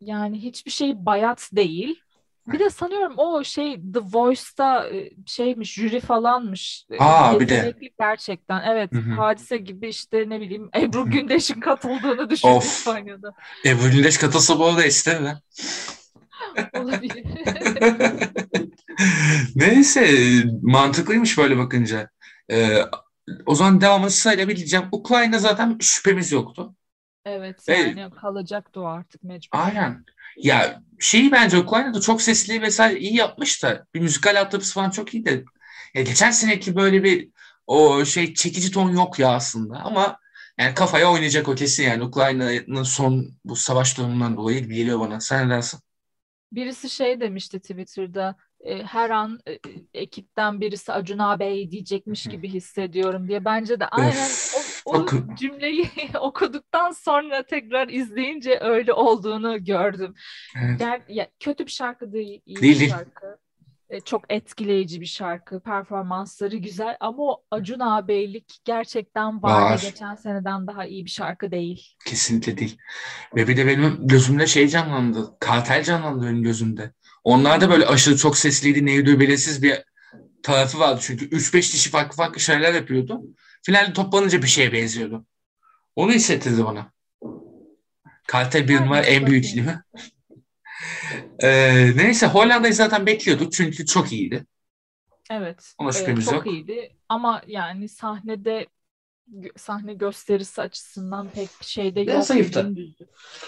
yani 0.00 0.42
hiçbir 0.42 0.70
şey 0.70 1.06
bayat 1.06 1.50
değil. 1.52 2.00
Bir 2.46 2.58
de 2.58 2.70
sanıyorum 2.70 3.14
o 3.16 3.44
şey 3.44 3.74
The 3.74 4.00
Voice'da 4.12 4.88
e, 4.90 5.10
şeymiş, 5.26 5.74
jüri 5.74 6.00
falanmış. 6.00 6.86
E, 6.90 6.96
Aa, 6.98 7.40
bir 7.40 7.48
de. 7.48 7.74
Gerçekten. 7.98 8.62
Evet, 8.66 8.92
Hı 8.92 8.98
hı. 8.98 9.14
hadise 9.14 9.56
gibi 9.56 9.88
işte 9.88 10.24
ne 10.28 10.40
bileyim 10.40 10.70
Ebru 10.76 11.10
Gündeş'in 11.10 11.60
katıldığını 11.60 12.30
düşün 12.30 12.48
Of. 12.48 12.64
İspanya'da. 12.64 13.32
Ebru 13.64 13.90
Gündeş 13.90 14.18
katılsa 14.18 14.58
bu 14.58 14.66
arada 14.66 14.84
isterim 14.84 15.24
ben. 15.24 15.40
Olabilir. 16.82 17.24
Neyse 19.56 20.08
mantıklıymış 20.62 21.38
böyle 21.38 21.58
bakınca. 21.58 22.10
Ee, 22.50 22.78
o 23.46 23.54
zaman 23.54 23.80
devamını 23.80 24.10
sayılabileceğim. 24.10 24.86
Ukrayna 24.92 25.38
zaten 25.38 25.78
şüphemiz 25.80 26.32
yoktu. 26.32 26.74
Evet 27.26 27.68
Ve- 27.68 27.94
yani 27.96 28.10
kalacaktı 28.14 28.80
o 28.80 28.84
artık 28.84 29.22
mecbur. 29.22 29.58
Aynen. 29.58 30.04
Ya 30.36 30.82
şeyi 31.00 31.32
bence 31.32 31.58
Ukrayna'da 31.58 32.00
çok 32.00 32.22
sesli 32.22 32.62
vesaire 32.62 32.98
iyi 32.98 33.16
yapmış 33.16 33.62
da 33.62 33.86
bir 33.94 34.00
müzikal 34.00 34.40
altyapısı 34.40 34.74
falan 34.74 34.90
çok 34.90 35.14
iyi 35.14 35.24
de 35.24 35.44
ya 35.94 36.02
geçen 36.02 36.30
seneki 36.30 36.76
böyle 36.76 37.04
bir 37.04 37.30
o 37.66 38.04
şey 38.04 38.34
çekici 38.34 38.70
ton 38.70 38.90
yok 38.90 39.18
ya 39.18 39.28
aslında 39.28 39.76
ama 39.78 40.18
yani 40.58 40.74
kafaya 40.74 41.12
oynayacak 41.12 41.48
o 41.48 41.54
kesin 41.54 41.84
yani 41.84 42.02
Ukrayna'nın 42.02 42.82
son 42.82 43.30
bu 43.44 43.56
savaş 43.56 43.98
durumundan 43.98 44.36
dolayı 44.36 44.68
geliyor 44.68 45.00
bana. 45.00 45.20
Sen 45.20 45.46
ne 45.48 45.50
dersin? 45.50 45.80
Birisi 46.52 46.90
şey 46.90 47.20
demişti 47.20 47.60
Twitter'da 47.60 48.36
e, 48.60 48.82
her 48.82 49.10
an 49.10 49.40
e, 49.48 49.58
ekipten 49.94 50.60
birisi 50.60 50.92
Acun 50.92 51.18
ağabey 51.18 51.70
diyecekmiş 51.70 52.26
gibi 52.26 52.48
hissediyorum 52.48 53.28
diye. 53.28 53.44
Bence 53.44 53.80
de 53.80 53.86
aynen 53.86 54.30
o, 54.56 54.58
o 54.86 55.06
cümleyi 55.38 55.90
okuduktan 56.20 56.90
sonra 56.90 57.42
tekrar 57.42 57.88
izleyince 57.88 58.58
öyle 58.60 58.92
olduğunu 58.92 59.64
gördüm. 59.64 60.14
Evet. 60.64 60.78
Ger 60.78 61.00
ya, 61.08 61.28
kötü 61.40 61.66
bir 61.66 61.70
şarkı 61.70 62.12
değil, 62.12 62.40
iyi 62.46 62.60
Değil, 62.62 62.80
bir 62.80 62.88
şarkı. 62.88 63.38
e, 63.90 64.00
çok 64.00 64.24
etkileyici 64.28 65.00
bir 65.00 65.06
şarkı. 65.06 65.60
Performansları 65.60 66.56
güzel 66.56 66.96
ama 67.00 67.16
o 67.22 67.42
Acun 67.50 67.80
ağabeylik 67.80 68.58
gerçekten 68.64 69.42
var, 69.42 69.62
Var. 69.62 69.80
geçen 69.82 70.14
seneden 70.14 70.66
daha 70.66 70.86
iyi 70.86 71.04
bir 71.04 71.10
şarkı 71.10 71.50
değil. 71.50 71.94
Kesinlikle 72.06 72.58
değil. 72.58 72.78
Ve 73.36 73.48
bir 73.48 73.56
de 73.56 73.66
benim 73.66 73.98
gözümde 74.06 74.46
şey 74.46 74.68
canlandı. 74.68 75.36
Kartel 75.40 75.82
canlandı 75.84 76.26
benim 76.26 76.42
gözümde. 76.42 76.92
Onlar 77.24 77.60
da 77.60 77.70
böyle 77.70 77.86
aşırı 77.86 78.16
çok 78.16 78.38
sesliydi. 78.38 78.86
Neydi 78.86 79.20
belirsiz 79.20 79.62
bir 79.62 79.74
tarafı 80.42 80.78
vardı. 80.78 81.00
Çünkü 81.02 81.28
3-5 81.28 81.60
kişi 81.60 81.90
farklı 81.90 82.16
farklı 82.16 82.40
şeyler 82.40 82.74
yapıyordu. 82.74 83.20
Finalde 83.66 83.92
toplanınca 83.92 84.42
bir 84.42 84.46
şeye 84.46 84.72
benziyordu. 84.72 85.26
Onu 85.96 86.12
hissettirdi 86.12 86.64
bana. 86.64 86.92
Kartel 88.26 88.68
bir 88.68 88.80
numara 88.80 89.00
en 89.00 89.26
büyük 89.26 89.44
bakayım. 89.44 89.66
ilmi. 89.68 89.82
Ee, 91.42 91.96
neyse 91.96 92.26
Hollanda'yı 92.26 92.74
zaten 92.74 93.06
bekliyorduk 93.06 93.52
çünkü 93.52 93.86
çok 93.86 94.12
iyiydi. 94.12 94.46
Evet, 95.30 95.74
Ona 95.78 95.88
e, 95.88 95.92
şüphemiz 95.92 96.24
çok 96.24 96.34
yok. 96.34 96.46
iyiydi 96.46 96.96
ama 97.08 97.42
yani 97.46 97.88
sahnede 97.88 98.66
sahne 99.56 99.94
gösterisi 99.94 100.62
açısından 100.62 101.28
pek 101.28 101.48
bir 101.60 101.66
şey 101.66 101.94
de 101.94 102.02
Biraz 102.02 102.30
yoktu, 102.30 102.52
zayıftı. 102.52 102.74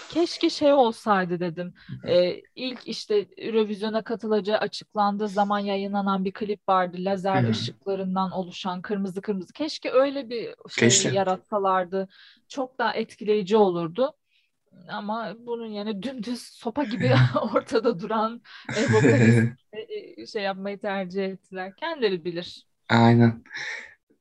Keşke 0.09 0.49
şey 0.49 0.73
olsaydı 0.73 1.39
dedim. 1.39 1.73
E, 2.07 2.41
ilk 2.55 2.87
işte 2.87 3.27
Eurovision'a 3.37 4.01
katılacağı 4.01 4.57
açıklandığı 4.57 5.27
zaman 5.27 5.59
yayınlanan 5.59 6.25
bir 6.25 6.31
klip 6.31 6.69
vardı. 6.69 6.97
Lazer 6.99 7.43
hı. 7.43 7.49
ışıklarından 7.49 8.31
oluşan 8.31 8.81
kırmızı 8.81 9.21
kırmızı. 9.21 9.53
Keşke 9.53 9.91
öyle 9.91 10.29
bir 10.29 10.43
şey 10.69 10.89
Keşke. 10.89 11.09
yaratsalardı. 11.09 12.07
Çok 12.47 12.79
daha 12.79 12.93
etkileyici 12.93 13.57
olurdu. 13.57 14.13
Ama 14.89 15.35
bunun 15.39 15.65
yerine 15.65 16.03
dümdüz 16.03 16.41
sopa 16.41 16.83
gibi 16.83 17.11
ortada 17.53 17.99
duran 17.99 18.41
e, 18.77 18.93
vokalist 18.93 19.59
e, 20.17 20.25
şey 20.27 20.43
yapmayı 20.43 20.79
tercih 20.79 21.25
ettiler. 21.25 21.75
Kendileri 21.75 22.25
bilir. 22.25 22.65
Aynen. 22.89 23.43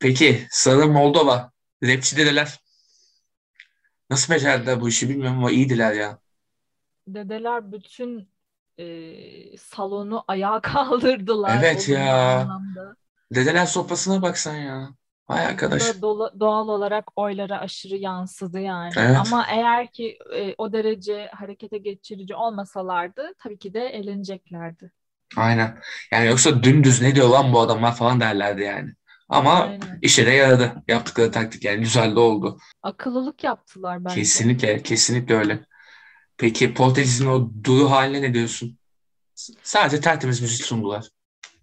Peki 0.00 0.46
sırada 0.50 0.86
Moldova. 0.86 1.52
Rapçi 1.82 2.16
dedeler. 2.16 2.58
Nasıl 4.10 4.34
becerdiler 4.34 4.80
bu 4.80 4.88
işi 4.88 5.08
bilmiyorum 5.08 5.38
ama 5.38 5.50
iyiydiler 5.50 5.92
ya. 5.92 6.18
Dedeler 7.06 7.72
bütün 7.72 8.30
e, 8.78 9.56
salonu 9.58 10.24
ayağa 10.28 10.60
kaldırdılar 10.62 11.60
Evet 11.60 11.88
ya. 11.88 12.06
anlamda. 12.24 12.96
Dedeler 13.34 13.66
sopasına 13.66 14.22
baksan 14.22 14.54
ya. 14.56 14.90
Vay 15.28 15.46
arkadaş. 15.46 15.82
da 15.82 16.02
dola- 16.02 16.40
doğal 16.40 16.68
olarak 16.68 17.18
oylara 17.18 17.58
aşırı 17.60 17.96
yansıdı 17.96 18.60
yani. 18.60 18.94
Evet. 18.96 19.16
Ama 19.16 19.46
eğer 19.50 19.92
ki 19.92 20.18
e, 20.34 20.54
o 20.58 20.72
derece 20.72 21.26
harekete 21.34 21.78
geçirici 21.78 22.34
olmasalardı 22.34 23.32
tabii 23.38 23.58
ki 23.58 23.74
de 23.74 23.80
eğleneceklerdi. 23.88 24.92
Aynen. 25.36 25.80
Yani 26.12 26.26
yoksa 26.26 26.62
dümdüz 26.62 27.00
ne 27.02 27.14
diyor 27.14 27.28
lan 27.28 27.52
bu 27.52 27.60
adamlar 27.60 27.96
falan 27.96 28.20
derlerdi 28.20 28.62
yani. 28.62 28.94
Ama 29.28 29.62
Aynen. 29.62 29.98
işe 30.02 30.26
de 30.26 30.30
yaradı. 30.30 30.82
Yaptıkları 30.88 31.30
taktik 31.32 31.64
yani 31.64 31.80
güzel 31.80 32.16
de 32.16 32.20
oldu. 32.20 32.58
Akıllılık 32.82 33.44
yaptılar 33.44 34.04
bence. 34.04 34.14
Kesinlikle, 34.14 34.82
kesinlikle 34.82 35.34
öyle. 35.34 35.64
Peki 36.36 36.74
Portekiz'in 36.74 37.26
o 37.26 37.50
duru 37.64 37.90
haline 37.90 38.22
ne 38.22 38.34
diyorsun? 38.34 38.78
S- 39.34 39.52
Sadece 39.62 40.00
tertemiz 40.00 40.40
müzik 40.40 40.66
sundular. 40.66 41.08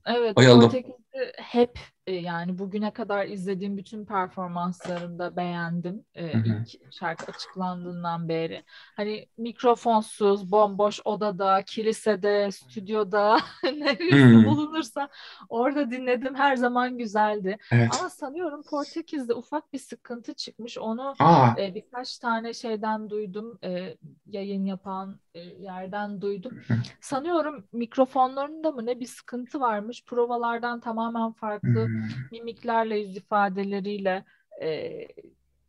Evet, 0.05 0.35
Bayıldım. 0.35 0.61
Portekiz'i 0.61 1.31
hep 1.37 1.79
yani 2.11 2.57
bugüne 2.57 2.91
kadar 2.91 3.25
izlediğim 3.25 3.77
bütün 3.77 4.05
performanslarında 4.05 5.35
beğendim. 5.35 6.05
E, 6.15 6.33
hı. 6.33 6.43
ilk 6.45 6.93
şarkı 6.93 7.31
açıklandığından 7.31 8.29
beri. 8.29 8.63
Hani 8.95 9.25
mikrofonsuz, 9.37 10.51
bomboş 10.51 10.99
odada, 11.05 11.61
kilisede, 11.61 12.51
stüdyoda 12.51 13.37
neresi 13.63 14.45
bulunursa 14.45 15.09
orada 15.49 15.91
dinledim. 15.91 16.35
Her 16.35 16.55
zaman 16.55 16.97
güzeldi. 16.97 17.57
Evet. 17.71 17.89
Ama 17.99 18.09
sanıyorum 18.09 18.63
Portekiz'de 18.63 19.33
ufak 19.33 19.73
bir 19.73 19.79
sıkıntı 19.79 20.33
çıkmış. 20.33 20.77
Onu 20.77 21.13
Aa, 21.19 21.49
e, 21.57 21.75
birkaç 21.75 22.17
tane 22.17 22.53
şeyden 22.53 23.09
duydum, 23.09 23.59
e, 23.63 23.97
yayın 24.27 24.65
yapan 24.65 25.19
e, 25.33 25.39
yerden 25.39 26.21
duydum. 26.21 26.61
Sanıyorum 27.01 27.67
mikrofonlarında 27.73 28.71
mı 28.71 28.85
ne 28.85 28.99
bir 28.99 29.05
sıkıntı 29.05 29.59
varmış. 29.59 30.03
Provalardan 30.05 30.79
tamamen 30.79 31.31
farklı 31.31 31.87
mimiklerle, 32.31 32.97
yüz 32.99 33.17
ifadeleriyle 33.17 34.25
e, 34.61 34.91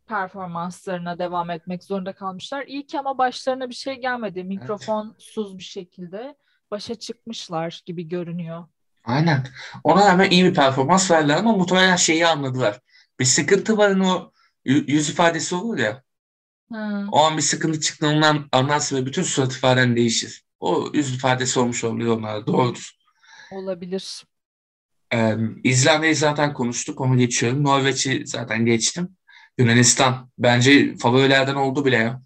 performanslarına 0.07 1.19
devam 1.19 1.49
etmek 1.49 1.83
zorunda 1.83 2.13
kalmışlar. 2.13 2.65
İyi 2.67 2.87
ki 2.87 2.99
ama 2.99 3.17
başlarına 3.17 3.69
bir 3.69 3.75
şey 3.75 3.95
gelmedi. 3.95 4.43
Mikrofonsuz 4.43 5.57
bir 5.57 5.63
şekilde 5.63 6.35
başa 6.71 6.95
çıkmışlar 6.95 7.81
gibi 7.85 8.07
görünüyor. 8.07 8.65
aynen. 9.03 9.47
Ona 9.83 10.05
rağmen 10.09 10.29
iyi 10.31 10.43
bir 10.45 10.53
performans 10.53 11.11
verdiler 11.11 11.37
ama 11.37 11.51
muhtemelen 11.57 11.95
şeyi 11.95 12.27
anladılar. 12.27 12.79
Bir 13.19 13.25
sıkıntı 13.25 13.77
varın 13.77 13.99
o 13.99 14.31
yü- 14.65 14.91
yüz 14.91 15.09
ifadesi 15.09 15.55
olur 15.55 15.77
ya. 15.77 16.03
Hı. 16.71 17.07
O 17.11 17.19
an 17.23 17.37
bir 17.37 17.41
sıkıntı 17.41 17.79
çıktığından 17.79 18.49
anlarsın 18.51 18.97
ve 18.97 19.05
bütün 19.05 19.23
surat 19.23 19.53
ifaden 19.53 19.95
değişir. 19.95 20.43
O 20.59 20.89
yüz 20.93 21.15
ifadesi 21.15 21.59
olmuş 21.59 21.83
olabilir 21.83 22.07
onlara. 22.07 22.47
Doğrudur. 22.47 22.91
Olabilir. 23.51 24.23
Ee, 25.13 25.37
İzlanda'yı 25.63 26.15
zaten 26.15 26.53
konuştuk. 26.53 27.01
Onu 27.01 27.17
geçiyorum. 27.17 27.63
Norveç'i 27.63 28.27
zaten 28.27 28.65
geçtim. 28.65 29.17
Yunanistan. 29.57 30.29
Bence 30.37 30.95
favorilerden 30.95 31.55
oldu 31.55 31.85
bile 31.85 31.95
ya. 31.95 32.21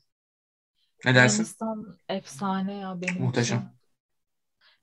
Ne 1.05 1.15
dersin? 1.15 1.37
Yunanistan 1.37 1.95
efsane 2.09 2.73
ya 2.73 3.01
benim 3.01 3.13
için. 3.13 3.23
Muhteşem. 3.25 3.73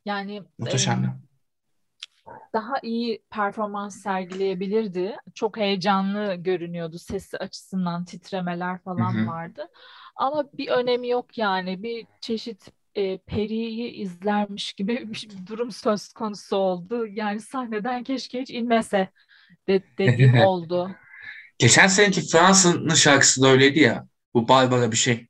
Yani 0.05 0.43
Muhteşem. 0.59 0.99
em, 0.99 1.05
ya. 1.05 1.19
daha 2.55 2.75
iyi 2.83 3.23
performans 3.31 4.03
sergileyebilirdi. 4.03 5.17
Çok 5.35 5.57
heyecanlı 5.57 6.35
görünüyordu. 6.35 6.99
Sesi 6.99 7.39
açısından 7.39 8.05
titremeler 8.05 8.79
falan 8.79 9.15
Hı 9.15 9.23
hı. 9.23 9.27
vardı. 9.27 9.69
Ama 10.17 10.45
bir 10.53 10.69
önemi 10.69 11.09
yok 11.09 11.39
yani. 11.39 11.83
Bir 11.83 12.07
çeşit 12.21 12.73
e, 12.99 13.19
Peri'yi 13.19 13.91
izlermiş 13.93 14.73
gibi 14.73 15.09
bir 15.13 15.29
durum 15.47 15.73
söz 15.73 16.13
konusu 16.13 16.57
oldu. 16.57 17.07
Yani 17.07 17.41
sahneden 17.41 18.05
keşke 18.05 18.41
hiç 18.41 18.51
inmese 18.51 19.09
de, 19.69 19.83
dediğim 19.99 20.39
oldu. 20.47 20.91
Geçen 21.59 21.87
seneki 21.87 22.21
Fransa'nın 22.29 22.95
şarkısı 22.95 23.43
da 23.43 23.49
öyleydi 23.49 23.81
ya. 23.81 24.07
Bu 24.35 24.49
Barbara 24.49 24.93
bir 24.93 24.97
şey. 24.97 25.29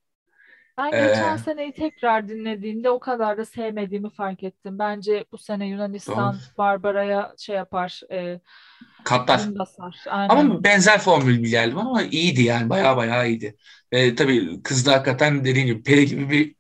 Ben 0.79 0.93
Ee, 0.93 1.07
geçen 1.07 1.37
seneyi 1.37 1.73
tekrar 1.73 2.29
dinlediğimde 2.29 2.91
o 2.91 2.99
kadar 3.01 3.39
da 3.39 3.45
sevmediğimi 3.45 4.11
fark 4.11 4.43
ettim. 4.43 4.79
Bence 4.79 5.25
bu 5.33 5.39
sene 5.39 5.69
Yunanistan 5.69 6.35
Doğru. 6.35 6.59
Barbara'ya 6.59 7.35
şey 7.39 7.57
yapar, 7.57 8.01
e, 8.13 8.41
Katlar. 9.05 9.45
gün 9.45 9.59
basar. 9.59 10.05
Aynen. 10.11 10.29
Ama 10.29 10.65
benzer 10.65 10.99
formül 10.99 11.43
bir 11.43 11.49
geldi 11.49 11.75
ama 11.79 12.03
iyiydi 12.03 12.43
yani. 12.43 12.71
Baya 12.71 12.97
baya 12.97 13.25
iyiydi. 13.25 13.57
Ve 13.93 14.15
tabii 14.15 14.63
kız 14.63 14.87
da 14.87 14.93
hakikaten 14.93 15.45
dediğin 15.45 15.67
gibi 15.67 15.83
peri 15.83 16.07
gibi 16.07 16.31
bir 16.31 16.55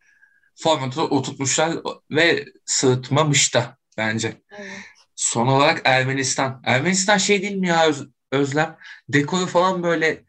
formatı 0.63 1.03
oturtmuşlar 1.03 1.73
ve 2.11 2.47
sırıtmamış 2.67 3.55
da 3.55 3.79
bence. 3.99 4.43
Evet. 4.51 4.85
Son 5.17 5.47
olarak 5.47 5.83
Ermenistan. 5.85 6.63
Ermenistan 6.65 7.19
şey 7.19 7.43
değil 7.43 7.57
mi 7.57 7.69
ya 7.69 7.87
Öz- 7.89 8.09
Özlem? 8.33 8.79
Dekoru 9.09 9.47
falan 9.47 9.83
böyle 9.83 10.25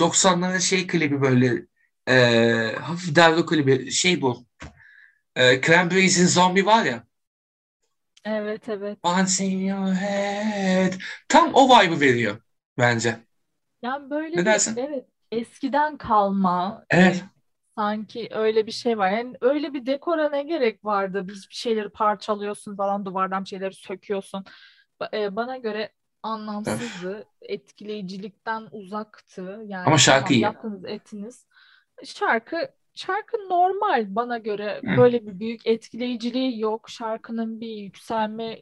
90'ların 0.00 0.60
şey 0.60 0.86
klibi 0.86 1.20
böyle 1.22 1.62
e, 2.08 2.76
hafif 2.80 3.16
derdo 3.16 3.46
klibi 3.46 3.90
şey 3.90 4.22
bu. 4.22 4.46
E, 5.36 5.60
Cranberries'in 5.62 6.26
Zombie 6.26 6.66
var 6.66 6.84
ya. 6.84 7.04
Evet 8.24 8.68
evet. 8.68 8.98
Once 9.04 9.40
in 9.40 9.60
your 9.60 9.92
head. 9.94 10.94
Tam 11.28 11.50
o 11.54 11.68
vibe'ı 11.68 12.00
veriyor 12.00 12.40
bence. 12.78 13.20
Yani 13.82 14.10
böyle 14.10 14.36
Ne 14.36 14.44
bir 14.46 14.46
dersin? 14.46 14.76
evet 14.76 15.08
eskiden 15.32 15.96
kalma 15.98 16.86
e, 16.96 16.98
Evet. 16.98 17.24
Sanki 17.78 18.28
öyle 18.32 18.66
bir 18.66 18.72
şey 18.72 18.98
var. 18.98 19.10
Yani 19.10 19.36
öyle 19.40 19.74
bir 19.74 19.86
dekora 19.86 20.28
ne 20.28 20.42
gerek 20.42 20.84
vardı? 20.84 21.28
Bir 21.28 21.32
bir 21.34 21.46
şeyleri 21.50 21.88
parçalıyorsun 21.88 22.76
falan 22.76 23.04
duvardan 23.06 23.44
bir 23.44 23.48
şeyleri 23.48 23.74
söküyorsun. 23.74 24.44
Ba- 25.00 25.16
e, 25.24 25.36
bana 25.36 25.56
göre 25.56 25.92
anlamsızdı. 26.22 27.24
Etkileyicilikten 27.42 28.68
uzaktı. 28.72 29.42
Ama 29.42 29.66
Yani 29.68 29.98
şarkı 29.98 30.28
tamam 30.28 30.34
iyi. 30.34 30.42
yaptınız 30.42 30.84
ettiniz. 30.84 31.46
Şarkı 32.04 32.68
şarkı 32.94 33.36
normal 33.48 34.14
bana 34.14 34.38
göre 34.38 34.82
Hı. 34.84 34.96
böyle 34.96 35.26
bir 35.26 35.40
büyük 35.40 35.66
etkileyiciliği 35.66 36.60
yok. 36.60 36.90
Şarkının 36.90 37.60
bir 37.60 37.68
yükselme 37.76 38.58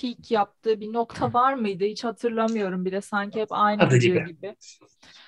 peak 0.00 0.30
yaptığı 0.30 0.80
bir 0.80 0.92
nokta 0.92 1.32
var 1.32 1.54
mıydı? 1.54 1.84
Hiç 1.84 2.04
hatırlamıyorum 2.04 2.84
bile. 2.84 3.00
Sanki 3.00 3.40
hep 3.40 3.48
aynı 3.50 3.82
Adı 3.82 3.96
gibi. 3.96 4.24
gibi. 4.26 4.56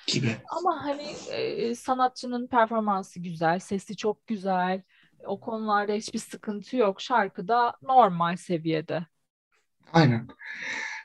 Gibi. 0.07 0.35
Ama 0.57 0.83
hani 0.83 1.07
e, 1.31 1.75
sanatçının 1.75 2.47
performansı 2.47 3.19
güzel, 3.19 3.59
sesi 3.59 3.95
çok 3.95 4.27
güzel. 4.27 4.81
O 5.25 5.39
konularda 5.39 5.93
hiçbir 5.93 6.19
sıkıntı 6.19 6.77
yok. 6.77 7.01
Şarkı 7.01 7.47
da 7.47 7.73
normal 7.81 8.35
seviyede. 8.37 9.05
Aynen. 9.93 10.27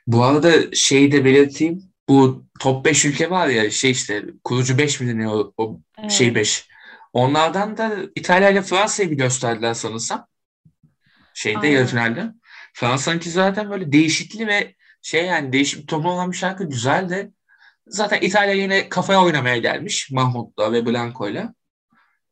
Bu 0.07 0.25
arada 0.25 0.53
şeyi 0.73 1.13
de 1.13 1.25
belirteyim. 1.25 1.83
Bu 2.09 2.47
top 2.61 2.85
5 2.85 3.05
ülke 3.05 3.31
var 3.31 3.49
ya 3.49 3.71
şey 3.71 3.91
işte 3.91 4.25
kurucu 4.45 4.79
5 4.79 5.01
mi 5.01 5.09
deniyor 5.09 5.33
o, 5.33 5.53
o 5.57 5.81
şey 6.11 6.27
Evet. 6.27 6.37
5. 6.37 6.69
Onlardan 7.13 7.77
da 7.77 7.97
İtalya 8.15 8.51
ile 8.51 8.63
Fransa'yı 8.63 9.11
bir 9.11 9.17
gösterdiler 9.17 9.75
sanırsam. 9.75 10.27
Şeyde 11.35 11.67
yarı 11.67 11.87
finalde. 11.87 12.33
Fransa'nınki 12.77 13.31
zaten 13.31 13.71
böyle 13.71 13.93
değişikli 13.93 14.47
ve 14.47 14.75
şey 15.03 15.27
yani 15.27 15.53
değişik 15.53 15.83
bir 15.83 15.87
tonu 15.87 16.09
olan 16.09 16.33
bir 16.33 16.37
şarkı 16.37 16.65
güzel 16.65 17.09
de 17.09 17.31
zaten 17.87 18.21
İtalya 18.21 18.55
yine 18.55 18.89
kafaya 18.89 19.25
oynamaya 19.25 19.57
gelmiş 19.57 20.11
Mahmut'la 20.11 20.73
ve 20.73 20.87
Blanco'yla. 20.87 21.55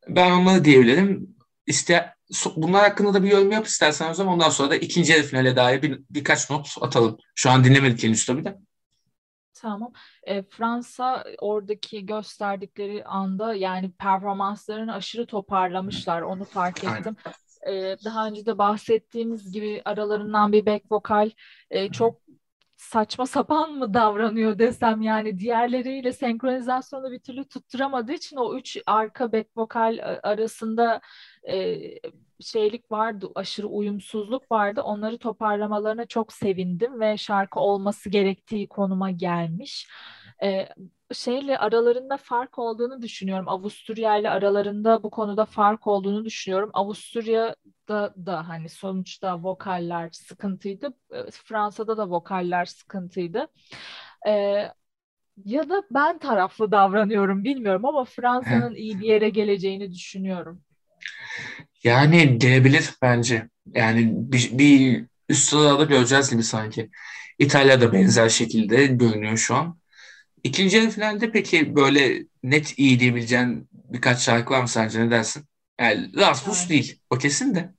Ben 0.08 0.30
onları 0.30 0.64
diyebilirim. 0.64 1.36
İste, 1.66 2.14
bunlar 2.56 2.82
hakkında 2.82 3.14
da 3.14 3.22
bir 3.22 3.30
yorum 3.30 3.50
yap 3.50 3.66
istersen 3.66 4.10
o 4.10 4.14
zaman 4.14 4.34
ondan 4.34 4.50
sonra 4.50 4.70
da 4.70 4.76
ikinci 4.76 5.12
yarı 5.12 5.22
finale 5.22 5.56
dair 5.56 5.82
bir, 5.82 6.00
birkaç 6.10 6.50
not 6.50 6.76
atalım. 6.80 7.18
Şu 7.34 7.50
an 7.50 7.64
dinlemedik 7.64 8.02
henüz 8.04 8.26
tabii 8.26 8.44
de. 8.44 8.58
Tamam. 9.54 9.92
E, 10.22 10.42
Fransa 10.42 11.24
oradaki 11.38 12.06
gösterdikleri 12.06 13.04
anda 13.04 13.54
yani 13.54 13.92
performanslarını 13.92 14.94
aşırı 14.94 15.26
toparlamışlar. 15.26 16.22
Onu 16.22 16.44
fark 16.44 16.84
ettim. 16.84 17.16
E, 17.66 17.96
daha 18.04 18.26
önce 18.26 18.46
de 18.46 18.58
bahsettiğimiz 18.58 19.52
gibi 19.52 19.82
aralarından 19.84 20.52
bir 20.52 20.66
back 20.66 20.92
vokal 20.92 21.30
e, 21.70 21.92
çok 21.92 22.20
saçma 22.76 23.26
sapan 23.26 23.72
mı 23.74 23.94
davranıyor 23.94 24.58
desem 24.58 25.02
yani 25.02 25.38
diğerleriyle 25.38 26.12
senkronizasyonu 26.12 27.12
bir 27.12 27.18
türlü 27.18 27.44
tutturamadığı 27.44 28.12
için 28.12 28.36
o 28.36 28.56
üç 28.56 28.78
arka 28.86 29.32
back 29.32 29.48
vokal 29.56 29.98
e, 29.98 30.02
arasında 30.22 31.00
e, 31.48 31.78
şeylik 32.40 32.90
vardı, 32.92 33.28
aşırı 33.34 33.66
uyumsuzluk 33.66 34.52
vardı. 34.52 34.82
Onları 34.82 35.18
toparlamalarına 35.18 36.06
çok 36.06 36.32
sevindim 36.32 37.00
ve 37.00 37.16
şarkı 37.16 37.60
olması 37.60 38.10
gerektiği 38.10 38.68
konuma 38.68 39.10
gelmiş. 39.10 39.88
E, 40.42 40.68
şeyle 41.14 41.58
aralarında 41.58 42.16
fark 42.16 42.58
olduğunu 42.58 43.02
düşünüyorum. 43.02 43.48
Avusturya 43.48 44.16
ile 44.18 44.30
aralarında 44.30 45.02
bu 45.02 45.10
konuda 45.10 45.44
fark 45.44 45.86
olduğunu 45.86 46.24
düşünüyorum. 46.24 46.70
Avusturya'da 46.74 48.14
da 48.26 48.48
hani 48.48 48.68
sonuçta 48.68 49.42
vokaller 49.42 50.10
sıkıntıydı. 50.12 50.94
E, 51.12 51.30
Fransa'da 51.30 51.96
da 51.96 52.10
vokaller 52.10 52.64
sıkıntıydı. 52.64 53.48
E, 54.26 54.32
ya 55.44 55.68
da 55.68 55.82
ben 55.90 56.18
taraflı 56.18 56.72
davranıyorum 56.72 57.44
bilmiyorum 57.44 57.84
ama 57.84 58.04
Fransa'nın 58.04 58.74
iyi 58.74 59.00
bir 59.00 59.06
yere 59.06 59.28
geleceğini 59.28 59.92
düşünüyorum. 59.92 60.62
Yani 61.84 62.38
gelebilir 62.38 62.90
bence. 63.02 63.48
Yani 63.74 64.10
bir, 64.12 64.58
bir 64.58 65.04
üst 65.28 65.48
sırada 65.48 65.84
göreceğiz 65.84 66.30
gibi 66.30 66.42
sanki. 66.42 66.90
İtalya'da 67.38 67.92
benzer 67.92 68.28
şekilde 68.28 68.86
görünüyor 68.86 69.36
şu 69.36 69.54
an. 69.54 69.78
İkinci 70.44 70.76
yarı 70.76 70.90
finalde 70.90 71.30
peki 71.30 71.76
böyle 71.76 72.26
net 72.42 72.78
iyi 72.78 73.00
diyebileceğin 73.00 73.68
birkaç 73.72 74.18
şarkı 74.18 74.54
var 74.54 74.60
mı 74.60 74.68
sence 74.68 75.00
ne 75.00 75.10
dersin? 75.10 75.44
Yani 75.80 76.10
Rasmus 76.16 76.58
evet. 76.58 76.70
değil. 76.70 77.00
O 77.10 77.18
kesin 77.18 77.54
de. 77.54 77.74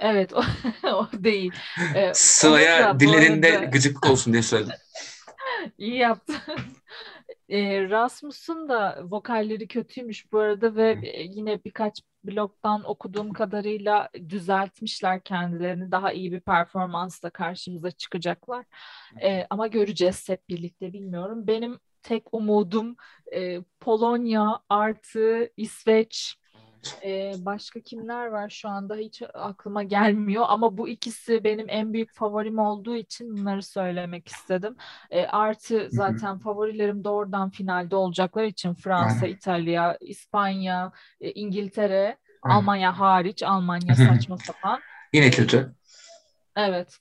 Evet 0.00 0.32
o, 0.32 0.44
o 0.88 1.08
değil. 1.12 1.52
Ee, 1.94 2.12
Sıraya 2.14 3.00
dillerinde 3.00 3.68
gıcıklık 3.72 4.10
olsun 4.10 4.32
diye 4.32 4.42
söyledim. 4.42 4.74
İyi 5.78 5.96
yaptın. 5.96 6.36
E, 7.48 7.90
Rasmus'un 7.90 8.68
da 8.68 8.98
vokalleri 9.10 9.68
kötüymüş 9.68 10.32
bu 10.32 10.38
arada 10.38 10.76
ve 10.76 10.98
yine 11.30 11.64
birkaç 11.64 12.02
blogdan 12.24 12.84
okuduğum 12.84 13.32
kadarıyla 13.32 14.08
düzeltmişler 14.28 15.22
kendilerini. 15.24 15.90
Daha 15.90 16.12
iyi 16.12 16.32
bir 16.32 16.40
performansla 16.40 17.30
karşımıza 17.30 17.90
çıkacaklar. 17.90 18.64
E, 19.22 19.46
ama 19.50 19.66
göreceğiz 19.66 20.28
hep 20.28 20.48
birlikte 20.48 20.92
bilmiyorum. 20.92 21.46
Benim 21.46 21.78
tek 22.02 22.34
umudum 22.34 22.96
e, 23.34 23.60
Polonya 23.80 24.60
artı 24.68 25.50
İsveç 25.56 26.36
ee, 27.04 27.34
başka 27.38 27.80
kimler 27.80 28.26
var 28.26 28.48
şu 28.50 28.68
anda 28.68 28.96
hiç 28.96 29.22
aklıma 29.34 29.82
gelmiyor 29.82 30.44
ama 30.48 30.78
bu 30.78 30.88
ikisi 30.88 31.44
benim 31.44 31.66
en 31.68 31.92
büyük 31.92 32.14
favorim 32.14 32.58
olduğu 32.58 32.96
için 32.96 33.36
bunları 33.36 33.62
söylemek 33.62 34.28
istedim. 34.28 34.76
Ee, 35.10 35.26
artı 35.26 35.88
zaten 35.90 36.28
Hı-hı. 36.30 36.38
favorilerim 36.38 37.04
doğrudan 37.04 37.50
finalde 37.50 37.96
olacaklar 37.96 38.44
için 38.44 38.74
Fransa, 38.74 39.26
Aynen. 39.26 39.36
İtalya, 39.36 39.96
İspanya, 40.00 40.92
e, 41.20 41.30
İngiltere, 41.32 42.18
Aynen. 42.42 42.56
Almanya 42.56 42.98
hariç 42.98 43.42
Almanya 43.42 43.94
saçma 43.96 44.36
sapan. 44.36 44.82
Yine 45.12 45.30
kötü. 45.30 45.74
Evet. 46.56 46.98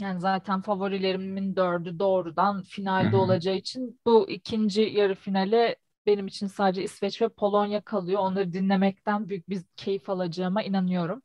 Yani 0.00 0.20
zaten 0.20 0.62
favorilerimin 0.62 1.56
dördü 1.56 1.98
doğrudan 1.98 2.62
finalde 2.62 3.06
Hı-hı. 3.06 3.16
olacağı 3.16 3.54
için 3.54 4.00
bu 4.06 4.30
ikinci 4.30 4.82
yarı 4.82 5.14
finale 5.14 5.76
benim 6.06 6.26
için 6.26 6.46
sadece 6.46 6.82
İsveç 6.82 7.22
ve 7.22 7.28
Polonya 7.28 7.80
kalıyor. 7.80 8.20
Onları 8.20 8.52
dinlemekten 8.52 9.28
büyük 9.28 9.48
bir 9.48 9.62
keyif 9.76 10.10
alacağıma 10.10 10.62
inanıyorum. 10.62 11.22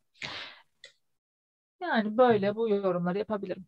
Yani 1.82 2.18
böyle 2.18 2.56
bu 2.56 2.70
yorumları 2.70 3.18
yapabilirim. 3.18 3.66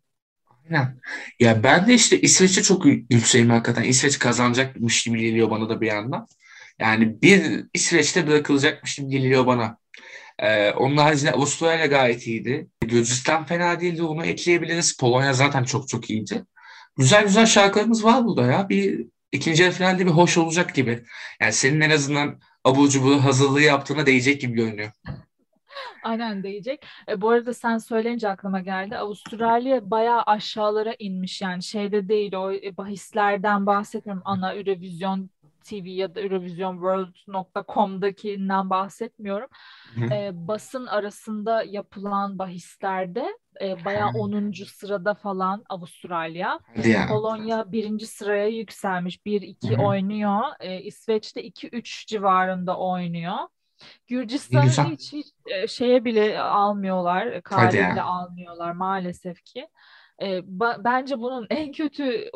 Aynen. 0.66 1.00
Ya 1.40 1.64
ben 1.64 1.88
de 1.88 1.94
işte 1.94 2.22
İsveç'e 2.22 2.64
çok 2.64 2.86
yükseğim 2.86 3.50
hakikaten. 3.50 3.84
İsveç 3.84 4.20
kazanacakmış 4.20 5.04
gibi 5.04 5.20
geliyor 5.22 5.50
bana 5.50 5.70
da 5.70 5.82
bir 5.82 5.88
yandan. 5.88 6.28
Yani 6.80 7.22
bir 7.22 7.66
İsveç'te 7.74 8.28
bırakılacakmış 8.28 8.96
gibi 8.96 9.10
geliyor 9.10 9.46
bana. 9.48 9.78
Ee, 10.40 10.72
onun 10.72 10.98
haricinde 10.98 11.32
Avustralya 11.32 11.86
gayet 11.86 12.28
iyiydi. 12.28 12.70
Gürcistan 12.82 13.46
fena 13.46 13.80
değildi. 13.80 14.04
Onu 14.04 14.26
ekleyebiliriz. 14.26 14.98
Polonya 14.98 15.34
zaten 15.34 15.64
çok 15.64 15.88
çok 15.88 16.10
iyiydi. 16.10 16.46
Güzel 16.98 17.24
güzel 17.24 17.46
şarkılarımız 17.46 18.04
var 18.04 18.26
burada 18.26 18.46
ya. 18.46 18.70
Bir 18.70 19.08
ikinci 19.32 19.64
yarı 19.64 19.74
finalde 19.74 20.06
bir 20.06 20.12
hoş 20.12 20.38
olacak 20.38 20.76
gibi. 20.76 21.04
Yani 21.42 21.54
senin 21.54 21.82
en 21.82 21.90
azından 21.90 22.40
abur 22.64 22.90
cubur 22.90 23.20
hazırlığı 23.20 23.62
yaptığına 23.62 24.06
değecek 24.06 24.42
gibi 24.42 24.54
görünüyor. 24.54 24.92
Aynen 26.04 26.44
değecek. 26.44 26.86
E, 27.10 27.22
bu 27.22 27.30
arada 27.30 27.54
sen 27.54 27.78
söyleyince 27.78 28.30
aklıma 28.30 28.60
geldi. 28.62 28.98
Avustralya 28.98 29.92
bayağı 29.92 30.22
aşağılara 30.22 30.96
inmiş 31.00 31.42
yani 31.42 31.64
şeyde 31.64 32.10
değil 32.10 32.34
o 32.34 32.54
e, 32.54 32.78
bahislerden 32.78 33.66
bahsetmiyorum. 33.66 34.24
Ana 34.26 34.54
Eurovision 34.54 35.30
TV 35.70 35.86
ya 35.88 36.16
da 36.16 36.22
eurovisionworld.com'dakinden 36.22 38.70
bahsetmiyorum. 38.70 39.50
E, 40.12 40.30
basın 40.34 40.86
arasında 40.86 41.64
yapılan 41.64 42.40
bahislerde 42.40 43.38
e, 43.62 43.86
bayağı 43.86 44.10
10. 44.10 44.66
sırada 44.66 45.14
falan 45.14 45.64
Avustralya. 45.70 46.60
Polonya 47.10 47.72
birinci 47.72 48.08
sıraya 48.08 48.48
yükselmiş. 48.48 49.26
1-2 49.26 49.78
oynuyor. 49.88 50.42
E, 50.60 50.82
İsveç'te 50.82 51.44
2-3 51.44 52.06
civarında 52.08 52.78
oynuyor. 52.78 53.36
Gürcistan'ı 54.08 54.64
hiç, 54.92 55.14
hiç 55.14 55.28
şeye 55.72 56.06
bile 56.06 56.42
almıyorlar. 56.42 57.42
Kale 57.42 57.72
bile 57.92 58.02
almıyorlar 58.02 58.72
maalesef 58.72 59.44
ki. 59.44 59.68
E, 60.22 60.38
ba- 60.40 60.84
bence 60.84 61.20
bunun 61.20 61.48
en 61.50 61.72
kötü 61.72 62.30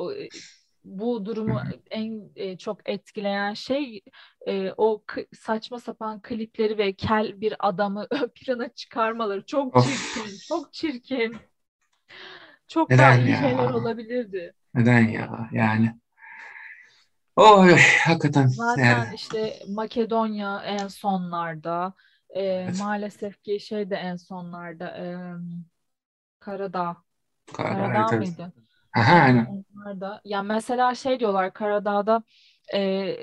bu 0.83 1.25
durumu 1.25 1.61
en 1.91 2.31
e, 2.35 2.57
çok 2.57 2.89
etkileyen 2.89 3.53
şey 3.53 4.01
e, 4.47 4.71
o 4.77 5.03
saçma 5.33 5.79
sapan 5.79 6.21
klipleri 6.21 6.77
ve 6.77 6.93
kel 6.93 7.41
bir 7.41 7.55
adamı 7.59 8.07
ön 8.11 8.29
plana 8.35 8.69
çıkarmaları 8.69 9.45
çok 9.45 9.77
çirkin, 9.77 10.37
çok 10.47 10.73
çirkin. 10.73 11.37
Çok 12.67 12.89
Neden 12.89 12.99
daha 12.99 13.15
iyi 13.17 13.29
ya? 13.29 13.37
şeyler 13.37 13.69
olabilirdi. 13.69 14.53
Neden 14.73 14.99
ya? 14.99 15.49
Yani 15.51 15.95
Oy, 17.35 17.77
hakikaten. 18.05 18.47
Zaten 18.47 18.83
yani. 18.85 19.15
işte 19.15 19.59
Makedonya 19.67 20.61
en 20.65 20.87
sonlarda, 20.87 21.93
e, 22.29 22.67
evet. 22.67 22.79
maalesef 22.79 23.43
ki 23.43 23.59
şey 23.59 23.89
de 23.89 23.95
en 23.95 24.15
sonlarda, 24.15 24.87
e, 24.97 25.05
Karadağ. 26.39 26.97
Karadağ, 27.53 27.93
Karadağ 27.93 28.15
evet, 28.15 28.27
mıydı? 28.27 28.53
Aha, 28.95 29.15
aynen. 29.15 29.63
Onlar 29.75 30.01
da. 30.01 30.21
Ya 30.25 30.43
mesela 30.43 30.95
şey 30.95 31.19
diyorlar 31.19 31.53
Karadağ'da 31.53 32.23
e, 32.73 33.15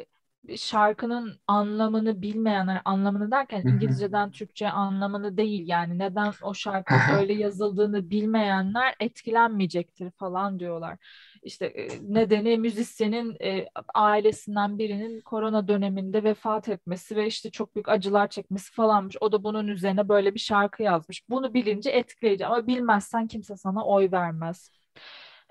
şarkının 0.56 1.40
anlamını 1.46 2.22
bilmeyenler 2.22 2.82
anlamını 2.84 3.30
derken 3.30 3.62
Hı-hı. 3.62 3.68
İngilizceden 3.74 4.30
Türkçe 4.30 4.70
anlamını 4.70 5.36
değil 5.36 5.68
yani 5.68 5.98
neden 5.98 6.32
o 6.42 6.54
şarkı 6.54 6.94
öyle 7.12 7.32
yazıldığını 7.34 8.10
bilmeyenler 8.10 8.94
etkilenmeyecektir 9.00 10.10
falan 10.10 10.60
diyorlar. 10.60 10.98
İşte 11.42 11.88
nedeni 12.02 12.58
müzisyenin 12.58 13.36
e, 13.44 13.66
ailesinden 13.94 14.78
birinin 14.78 15.20
korona 15.20 15.68
döneminde 15.68 16.24
vefat 16.24 16.68
etmesi 16.68 17.16
ve 17.16 17.26
işte 17.26 17.50
çok 17.50 17.74
büyük 17.74 17.88
acılar 17.88 18.28
çekmesi 18.28 18.72
falanmış. 18.72 19.16
O 19.20 19.32
da 19.32 19.44
bunun 19.44 19.68
üzerine 19.68 20.08
böyle 20.08 20.34
bir 20.34 20.40
şarkı 20.40 20.82
yazmış. 20.82 21.28
Bunu 21.28 21.54
bilince 21.54 21.90
etkileyici 21.90 22.46
ama 22.46 22.66
bilmezsen 22.66 23.26
kimse 23.26 23.56
sana 23.56 23.84
oy 23.84 24.10
vermez. 24.12 24.70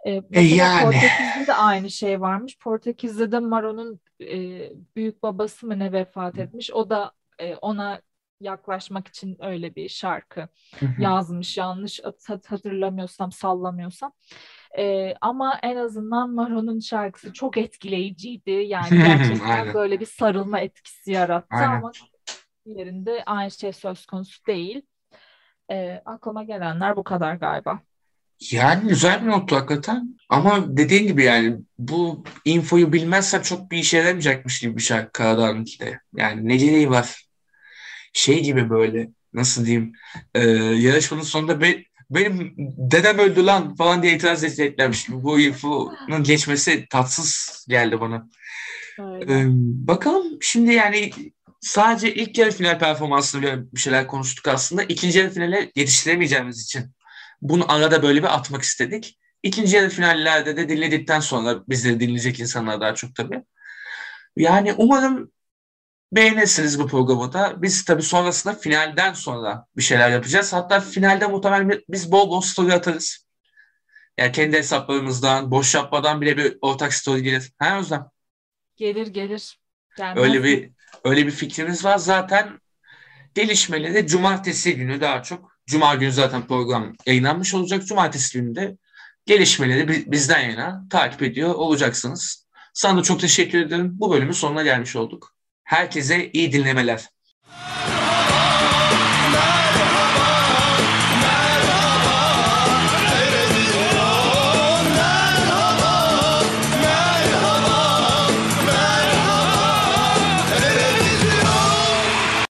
E, 0.07 0.21
e 0.31 0.41
yani. 0.41 0.83
Portekiz'de 0.83 1.47
de 1.47 1.53
aynı 1.53 1.89
şey 1.91 2.21
varmış. 2.21 2.57
Portekiz'de 2.57 3.31
de 3.31 3.39
Maro'nun 3.39 3.99
e, 4.21 4.35
büyük 4.95 5.23
babası 5.23 5.67
mı 5.67 5.79
ne 5.79 5.91
vefat 5.91 6.37
etmiş. 6.37 6.71
O 6.71 6.89
da 6.89 7.11
e, 7.39 7.55
ona 7.55 8.01
yaklaşmak 8.39 9.07
için 9.07 9.37
öyle 9.39 9.75
bir 9.75 9.89
şarkı 9.89 10.47
yazmış. 10.99 11.57
Yanlış 11.57 11.99
hatırlamıyorsam, 12.47 13.31
sallamıyorsam. 13.31 14.11
E, 14.77 15.13
ama 15.21 15.59
en 15.63 15.75
azından 15.75 16.29
Maro'nun 16.29 16.79
şarkısı 16.79 17.33
çok 17.33 17.57
etkileyiciydi. 17.57 18.51
Yani 18.51 18.89
gerçekten 18.89 19.73
böyle 19.73 19.99
bir 19.99 20.05
sarılma 20.05 20.59
etkisi 20.59 21.11
yarattı 21.11 21.55
Aynen. 21.55 21.77
ama 21.77 21.91
yerinde 22.65 23.23
aynı 23.25 23.51
şey 23.51 23.73
söz 23.73 24.05
konusu 24.05 24.45
değil. 24.45 24.81
E, 25.71 26.01
aklıma 26.05 26.43
gelenler 26.43 26.95
bu 26.95 27.03
kadar 27.03 27.35
galiba. 27.35 27.79
Yani 28.39 28.89
güzel 28.89 29.21
bir 29.21 29.27
nottu 29.27 29.55
hakikaten. 29.55 30.17
Ama 30.29 30.77
dediğin 30.77 31.07
gibi 31.07 31.23
yani 31.23 31.57
bu 31.79 32.23
infoyu 32.45 32.93
bilmezsem 32.93 33.41
çok 33.41 33.71
bir 33.71 33.77
işe 33.77 33.97
yaramayacakmış 33.97 34.59
gibi 34.59 34.77
bir 34.77 34.81
şarkı 34.81 35.11
Karadağ'ınki 35.11 35.79
de. 35.79 35.99
Yani 36.15 36.47
ne 36.47 36.55
gereği 36.55 36.89
var? 36.89 37.25
Şey 38.13 38.43
gibi 38.43 38.69
böyle 38.69 39.09
nasıl 39.33 39.65
diyeyim 39.65 39.93
e, 40.35 40.41
yarışmanın 40.49 41.21
sonunda 41.21 41.61
be, 41.61 41.83
benim 42.09 42.53
dedem 42.77 43.19
öldü 43.19 43.45
lan 43.45 43.75
falan 43.75 44.03
diye 44.03 44.15
itiraz 44.15 44.43
edeceklermiş. 44.43 45.09
Bu 45.09 45.39
infonun 45.39 46.23
geçmesi 46.23 46.85
tatsız 46.89 47.65
geldi 47.69 48.01
bana. 48.01 48.29
E, 48.99 49.45
bakalım 49.87 50.37
şimdi 50.41 50.73
yani 50.73 51.11
sadece 51.61 52.13
ilk 52.13 52.37
yarı 52.37 52.51
final 52.51 52.79
performansını 52.79 53.71
bir 53.73 53.79
şeyler 53.79 54.07
konuştuk 54.07 54.47
aslında. 54.47 54.83
İkinci 54.83 55.19
yarı 55.19 55.29
finale 55.29 55.71
yetiştiremeyeceğimiz 55.75 56.63
için 56.63 56.96
bunu 57.41 57.71
arada 57.71 58.03
böyle 58.03 58.19
bir 58.23 58.35
atmak 58.35 58.61
istedik. 58.61 59.19
İkinci 59.43 59.75
yarı 59.75 59.89
finallerde 59.89 60.57
de 60.57 60.69
dinledikten 60.69 61.19
sonra 61.19 61.63
bizleri 61.69 61.99
dinleyecek 61.99 62.39
insanlar 62.39 62.81
daha 62.81 62.95
çok 62.95 63.15
tabii. 63.15 63.43
Yani 64.35 64.73
umarım 64.73 65.31
beğenirsiniz 66.11 66.79
bu 66.79 66.87
programı 66.87 67.33
da. 67.33 67.61
Biz 67.61 67.85
tabii 67.85 68.01
sonrasında 68.01 68.53
finalden 68.53 69.13
sonra 69.13 69.65
bir 69.77 69.83
şeyler 69.83 70.09
yapacağız. 70.09 70.53
Hatta 70.53 70.79
finalde 70.79 71.27
muhtemelen 71.27 71.81
biz 71.89 72.11
bol 72.11 72.29
bol 72.29 72.41
story 72.41 72.73
atarız. 72.73 73.27
Yani 74.17 74.31
kendi 74.31 74.57
hesaplarımızdan, 74.57 75.51
boş 75.51 75.75
yapmadan 75.75 76.21
bile 76.21 76.37
bir 76.37 76.57
ortak 76.61 76.93
story 76.93 77.23
gelir. 77.23 77.51
Ha 77.59 77.79
Özlem? 77.79 78.09
Gelir 78.75 79.07
gelir. 79.07 79.59
Gelmez. 79.97 80.23
Öyle 80.23 80.43
bir 80.43 80.71
öyle 81.03 81.25
bir 81.25 81.31
fikrimiz 81.31 81.85
var. 81.85 81.97
Zaten 81.97 82.59
gelişmeleri 83.35 84.07
cumartesi 84.07 84.75
günü 84.75 85.01
daha 85.01 85.23
çok 85.23 85.56
Cuma 85.67 85.95
günü 85.95 86.11
zaten 86.11 86.47
program 86.47 86.93
yayınlanmış 87.05 87.53
olacak. 87.53 87.87
Cumartesi 87.87 88.39
günü 88.39 88.55
de 88.55 88.77
gelişmeleri 89.25 90.11
bizden 90.11 90.49
yana 90.49 90.83
takip 90.89 91.23
ediyor 91.23 91.55
olacaksınız. 91.55 92.47
Sana 92.73 92.99
da 92.99 93.03
çok 93.03 93.19
teşekkür 93.19 93.61
ederim. 93.61 93.91
Bu 93.93 94.11
bölümün 94.11 94.31
sonuna 94.31 94.63
gelmiş 94.63 94.95
olduk. 94.95 95.35
Herkese 95.63 96.31
iyi 96.31 96.53
dinlemeler. 96.53 97.07